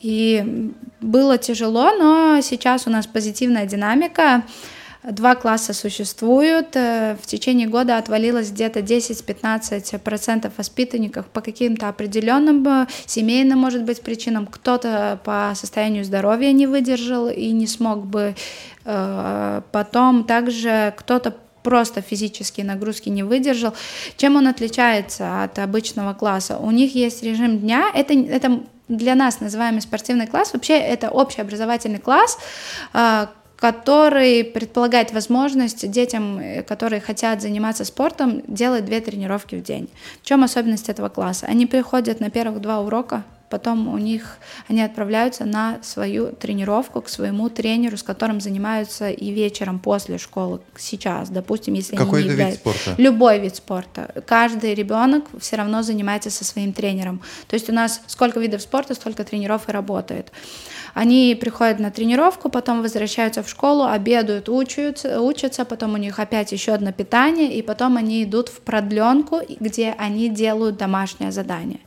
И 0.00 0.72
было 1.00 1.36
тяжело, 1.36 1.92
но 1.92 2.40
сейчас 2.42 2.86
у 2.86 2.90
нас 2.90 3.06
позитивная 3.06 3.66
динамика. 3.66 4.44
Два 5.10 5.34
класса 5.34 5.74
существуют. 5.74 6.76
Э, 6.76 7.16
в 7.20 7.26
течение 7.26 7.68
года 7.68 7.98
отвалилось 7.98 8.50
где-то 8.50 8.80
10-15% 8.80 10.50
воспитанников 10.56 11.26
по 11.26 11.42
каким-то 11.42 11.90
определенным 11.90 12.66
э, 12.66 12.86
семейным, 13.04 13.58
может 13.58 13.84
быть, 13.84 14.00
причинам. 14.00 14.46
Кто-то 14.46 15.20
по 15.22 15.52
состоянию 15.54 16.04
здоровья 16.04 16.52
не 16.52 16.66
выдержал 16.66 17.28
и 17.28 17.50
не 17.50 17.66
смог 17.66 18.06
бы. 18.06 18.34
Э, 18.86 19.60
потом 19.72 20.24
также 20.24 20.94
кто-то 20.96 21.36
просто 21.62 22.00
физические 22.00 22.64
нагрузки 22.64 23.10
не 23.10 23.22
выдержал. 23.22 23.74
Чем 24.16 24.36
он 24.36 24.48
отличается 24.48 25.42
от 25.42 25.58
обычного 25.58 26.14
класса? 26.14 26.56
У 26.56 26.70
них 26.70 26.94
есть 26.94 27.22
режим 27.22 27.58
дня. 27.58 27.90
Это, 27.94 28.14
это 28.14 28.62
для 28.88 29.14
нас 29.14 29.40
называемый 29.40 29.82
спортивный 29.82 30.26
класс. 30.26 30.54
Вообще 30.54 30.78
это 30.78 31.10
общеобразовательный 31.10 31.98
класс, 31.98 32.38
который 33.64 34.44
предполагает 34.44 35.14
возможность 35.14 35.90
детям, 35.90 36.38
э, 36.38 36.62
которые 36.62 37.00
хотят 37.00 37.40
заниматься 37.40 37.86
спортом, 37.86 38.42
делать 38.46 38.84
две 38.84 39.00
тренировки 39.00 39.54
в 39.56 39.62
день. 39.62 39.88
В 40.22 40.26
чем 40.26 40.44
особенность 40.44 40.90
этого 40.90 41.08
класса? 41.08 41.46
Они 41.46 41.64
приходят 41.64 42.20
на 42.20 42.28
первых 42.28 42.60
два 42.60 42.80
урока, 42.80 43.24
потом 43.48 43.88
у 43.88 43.98
них 43.98 44.38
они 44.68 44.82
отправляются 44.82 45.44
на 45.44 45.78
свою 45.82 46.32
тренировку 46.32 47.00
к 47.02 47.08
своему 47.08 47.48
тренеру, 47.48 47.96
с 47.96 48.02
которым 48.02 48.40
занимаются 48.40 49.10
и 49.10 49.30
вечером 49.30 49.78
после 49.78 50.18
школы 50.18 50.60
сейчас, 50.76 51.30
допустим, 51.30 51.74
если 51.74 51.96
Какой 51.96 52.20
они 52.20 52.28
не 52.28 52.32
являются... 52.32 52.60
вид 52.64 52.76
спорта? 52.76 53.02
Любой 53.02 53.38
вид 53.38 53.56
спорта. 53.56 54.22
Каждый 54.26 54.74
ребенок 54.74 55.24
все 55.38 55.56
равно 55.56 55.82
занимается 55.82 56.30
со 56.30 56.44
своим 56.44 56.72
тренером. 56.72 57.20
То 57.48 57.54
есть 57.54 57.68
у 57.68 57.72
нас 57.72 58.00
сколько 58.06 58.40
видов 58.40 58.62
спорта, 58.62 58.94
столько 58.94 59.24
тренеров 59.24 59.68
и 59.68 59.72
работает. 59.72 60.32
Они 60.94 61.36
приходят 61.40 61.80
на 61.80 61.90
тренировку, 61.90 62.48
потом 62.48 62.80
возвращаются 62.80 63.42
в 63.42 63.48
школу, 63.48 63.84
обедают, 63.84 64.48
учатся, 64.48 65.20
учатся, 65.20 65.64
потом 65.64 65.94
у 65.94 65.96
них 65.96 66.20
опять 66.20 66.52
еще 66.52 66.72
одно 66.72 66.92
питание, 66.92 67.52
и 67.52 67.62
потом 67.62 67.96
они 67.96 68.22
идут 68.22 68.48
в 68.48 68.60
продленку, 68.60 69.40
где 69.58 69.94
они 69.98 70.28
делают 70.28 70.76
домашнее 70.76 71.32
задание. 71.32 71.80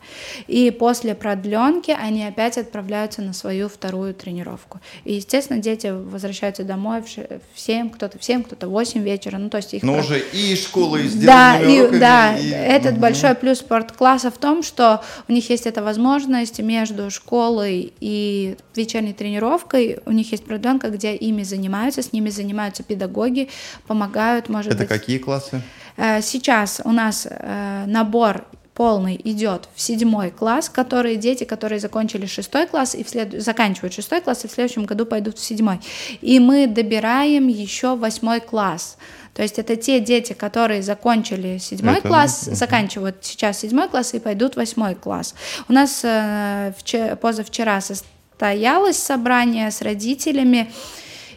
И 0.47 0.71
после 0.71 1.15
продленки 1.15 1.46
они 1.55 2.23
опять 2.23 2.57
отправляются 2.57 3.21
на 3.21 3.33
свою 3.33 3.69
вторую 3.69 4.13
тренировку. 4.13 4.79
И, 5.03 5.13
естественно, 5.15 5.59
дети 5.59 5.87
возвращаются 5.87 6.63
домой 6.63 7.01
в 7.01 7.59
7, 7.59 7.89
кто-то 7.89 8.19
в 8.19 8.23
7, 8.23 8.43
кто-то 8.43 8.67
в 8.67 8.71
8 8.71 9.01
вечера. 9.01 9.37
Ну, 9.37 9.49
то 9.49 9.57
есть 9.57 9.73
их... 9.73 9.83
Но 9.83 9.99
уже 9.99 10.19
и 10.19 10.55
школы 10.55 11.03
и 11.03 11.09
Да, 11.09 11.59
и, 11.59 11.79
уроками, 11.79 11.99
да, 11.99 12.37
и... 12.37 12.49
этот 12.49 12.93
угу. 12.93 13.01
большой 13.01 13.35
плюс 13.35 13.59
спорткласса 13.59 14.31
в 14.31 14.37
том, 14.37 14.63
что 14.63 15.03
у 15.27 15.33
них 15.33 15.49
есть 15.49 15.65
эта 15.65 15.81
возможность 15.81 16.59
между 16.59 17.09
школой 17.09 17.93
и 17.99 18.57
вечерней 18.75 19.13
тренировкой, 19.13 19.99
у 20.05 20.11
них 20.11 20.31
есть 20.31 20.45
продленка, 20.45 20.89
где 20.89 21.15
ими 21.15 21.43
занимаются, 21.43 22.01
с 22.01 22.13
ними 22.13 22.29
занимаются 22.29 22.83
педагоги, 22.83 23.49
помогают, 23.87 24.49
может 24.49 24.73
Это 24.73 24.83
быть... 24.83 24.91
Это 24.91 24.99
какие 24.99 25.17
классы? 25.17 25.61
Э, 25.97 26.21
сейчас 26.21 26.81
у 26.83 26.91
нас 26.91 27.27
э, 27.29 27.85
набор 27.87 28.45
полный 28.77 29.19
идет 29.23 29.69
в 29.73 29.81
седьмой 29.81 30.29
класс, 30.29 30.69
которые 30.69 31.15
дети, 31.15 31.45
которые 31.45 31.79
закончили 31.79 32.27
шестой 32.27 32.67
класс 32.67 32.93
и 32.93 33.03
вслед... 33.03 33.41
заканчивают 33.41 33.95
шестой 33.95 34.21
класс 34.21 34.45
и 34.45 34.47
в 34.47 34.51
следующем 34.51 34.85
году 34.85 35.07
пойдут 35.07 35.39
в 35.39 35.43
седьмой. 35.43 35.79
И 36.21 36.39
мы 36.39 36.67
добираем 36.67 37.47
еще 37.47 37.95
восьмой 37.95 38.39
класс. 38.39 38.97
То 39.33 39.41
есть 39.41 39.57
это 39.57 39.75
те 39.77 39.99
дети, 39.99 40.33
которые 40.33 40.83
закончили 40.83 41.57
седьмой 41.57 41.97
это, 41.97 42.07
класс, 42.07 42.41
заканчивают 42.41 43.15
сейчас 43.21 43.57
седьмой 43.61 43.89
класс 43.89 44.13
и 44.13 44.19
пойдут 44.19 44.53
в 44.53 44.57
восьмой 44.57 44.93
класс. 44.93 45.33
У 45.67 45.73
нас 45.73 46.01
э, 46.03 46.71
вчера, 46.77 47.15
позавчера 47.15 47.81
состоялось 47.81 48.97
собрание 48.97 49.71
с 49.71 49.81
родителями, 49.81 50.71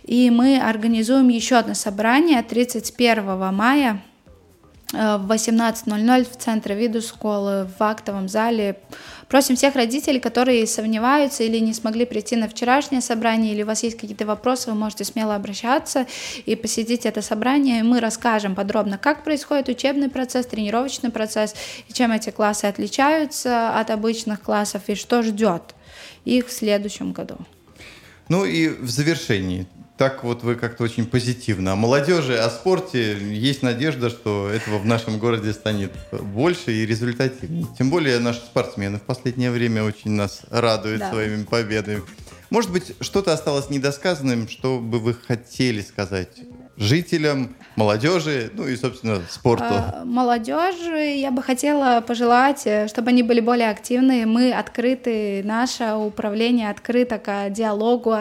и 0.05 0.29
мы 0.29 0.59
организуем 0.59 1.29
еще 1.29 1.57
одно 1.57 1.73
собрание 1.73 2.43
31 2.43 3.55
мая 3.55 4.03
в 4.93 5.33
18.00 5.33 6.25
в 6.25 6.37
центре 6.37 6.75
виду 6.75 7.01
школы 7.01 7.69
в 7.79 7.83
актовом 7.83 8.29
зале. 8.29 8.79
Просим 9.29 9.55
всех 9.55 9.77
родителей, 9.77 10.19
которые 10.19 10.67
сомневаются 10.67 11.45
или 11.45 11.59
не 11.59 11.73
смогли 11.73 12.05
прийти 12.05 12.35
на 12.35 12.49
вчерашнее 12.49 13.01
собрание, 13.01 13.53
или 13.53 13.63
у 13.63 13.67
вас 13.67 13.85
есть 13.85 13.97
какие-то 13.97 14.27
вопросы, 14.27 14.71
вы 14.71 14.77
можете 14.77 15.05
смело 15.05 15.37
обращаться 15.37 16.07
и 16.47 16.57
посетить 16.57 17.07
это 17.07 17.23
собрание. 17.23 17.81
И 17.81 17.83
мы 17.83 18.01
расскажем 18.01 18.55
подробно, 18.55 18.99
как 18.99 19.23
происходит 19.23 19.69
учебный 19.69 20.09
процесс, 20.09 20.47
тренировочный 20.47 21.11
процесс, 21.11 21.55
и 21.89 21.93
чем 21.93 22.11
эти 22.11 22.31
классы 22.31 22.65
отличаются 22.65 23.79
от 23.79 23.91
обычных 23.91 24.43
классов, 24.43 24.83
и 24.89 24.97
что 24.97 25.23
ждет 25.23 25.75
их 26.25 26.49
в 26.49 26.53
следующем 26.53 27.13
году. 27.13 27.37
Ну 28.29 28.45
и 28.45 28.69
в 28.69 28.91
завершении 28.91 29.67
так 30.01 30.25
вот 30.25 30.43
вы 30.43 30.55
как-то 30.55 30.85
очень 30.85 31.05
позитивно. 31.05 31.73
О 31.73 31.77
молодежи, 31.77 32.35
о 32.35 32.49
спорте 32.49 33.19
есть 33.19 33.63
надежда, 33.63 34.09
что 34.09 34.49
этого 34.49 34.79
в 34.79 34.87
нашем 34.87 35.19
городе 35.19 35.53
станет 35.53 35.93
больше 36.11 36.73
и 36.73 36.87
результативнее. 36.87 37.67
Тем 37.79 37.91
более 37.91 38.19
наши 38.19 38.41
спортсмены 38.41 38.97
в 38.97 39.03
последнее 39.03 39.51
время 39.51 39.85
очень 39.85 40.13
нас 40.13 40.41
радуют 40.49 41.01
да. 41.01 41.11
своими 41.11 41.45
победами. 41.45 42.01
Может 42.49 42.73
быть, 42.73 42.95
что-то 43.03 43.35
осталось 43.35 43.69
недосказанным, 43.69 44.49
что 44.49 44.79
бы 44.79 45.01
вы 45.01 45.13
хотели 45.13 45.83
сказать 45.83 46.31
жителям, 46.79 47.55
молодежи, 47.77 48.51
ну 48.55 48.67
и, 48.67 48.77
собственно, 48.77 49.21
спорту? 49.29 49.65
А, 49.69 50.03
молодежи 50.07 51.19
я 51.19 51.31
бы 51.31 51.43
хотела 51.43 52.01
пожелать, 52.01 52.63
э, 52.65 52.89
чтобы 52.89 53.11
они 53.11 53.23
были 53.23 53.41
более 53.41 53.69
активны. 53.69 54.25
Мы 54.25 54.51
открыты, 54.51 55.43
наше 55.45 55.93
управление 55.93 56.71
открыто 56.71 57.19
к 57.19 57.51
диалогу, 57.51 58.13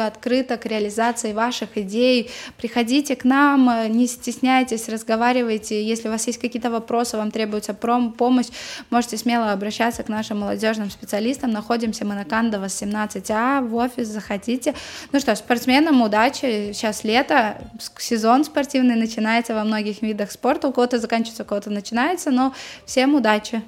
открыто 0.00 0.56
к 0.56 0.66
реализации 0.66 1.32
ваших 1.32 1.76
идей. 1.76 2.30
Приходите 2.56 3.16
к 3.16 3.24
нам, 3.24 3.68
э, 3.68 3.88
не 3.88 4.06
стесняйтесь, 4.06 4.88
разговаривайте. 4.88 5.82
Если 5.82 6.08
у 6.08 6.10
вас 6.10 6.26
есть 6.26 6.40
какие-то 6.40 6.70
вопросы, 6.70 7.16
вам 7.16 7.30
требуется 7.30 7.74
помощь, 7.74 8.48
можете 8.90 9.16
смело 9.16 9.52
обращаться 9.52 10.02
к 10.02 10.08
нашим 10.08 10.40
молодежным 10.40 10.90
специалистам. 10.90 11.50
Находимся 11.50 12.04
мы 12.04 12.14
на 12.14 12.24
Кандова 12.24 12.66
17А, 12.66 13.66
в 13.66 13.74
офис 13.74 14.08
заходите. 14.08 14.74
Ну 15.12 15.20
что, 15.20 15.34
спортсменам 15.36 16.02
удачи, 16.02 16.72
сейчас 16.72 17.04
лето, 17.04 17.56
сезон 17.98 18.44
спортивный 18.44 18.96
начинается 18.96 19.54
во 19.54 19.64
многих 19.64 20.02
видах 20.02 20.30
спорта, 20.30 20.68
у 20.68 20.72
кого-то 20.72 20.98
заканчивается, 20.98 21.42
у 21.42 21.46
кого-то 21.46 21.70
начинается, 21.70 22.30
но 22.30 22.54
всем 22.86 23.14
удачи. 23.14 23.62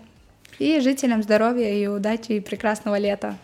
И 0.59 0.81
жителям 0.81 1.23
здоровья 1.23 1.73
и 1.73 1.87
удачи 1.87 2.33
и 2.33 2.41
прекрасного 2.41 2.99
лета. 2.99 3.37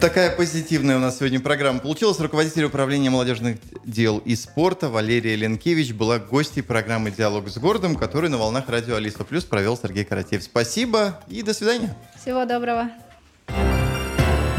Такая 0.00 0.34
позитивная 0.34 0.96
у 0.96 0.98
нас 0.98 1.18
сегодня 1.18 1.40
программа 1.40 1.78
получилась. 1.78 2.18
Руководитель 2.18 2.64
управления 2.64 3.10
молодежных 3.10 3.58
дел 3.84 4.18
и 4.18 4.34
спорта 4.34 4.88
Валерия 4.88 5.36
Ленкевич 5.36 5.92
была 5.92 6.18
гостьей 6.18 6.62
программы 6.62 7.10
«Диалог 7.10 7.48
с 7.48 7.58
городом», 7.58 7.94
которую 7.94 8.30
на 8.30 8.38
волнах 8.38 8.68
радио 8.68 8.96
Алиса 8.96 9.24
Плюс 9.24 9.44
провел 9.44 9.76
Сергей 9.76 10.04
Каратеев. 10.04 10.42
Спасибо 10.42 11.20
и 11.28 11.42
до 11.42 11.54
свидания. 11.54 11.94
Всего 12.20 12.44
доброго. 12.44 12.90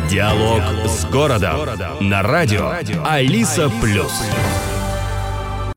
Диалог, 0.09 0.61
Диалог 0.61 0.89
с 0.89 1.05
городом 1.05 2.09
на 2.09 2.21
радио 2.21 2.71
Алиса 3.03 3.69
Плюс. 3.81 4.13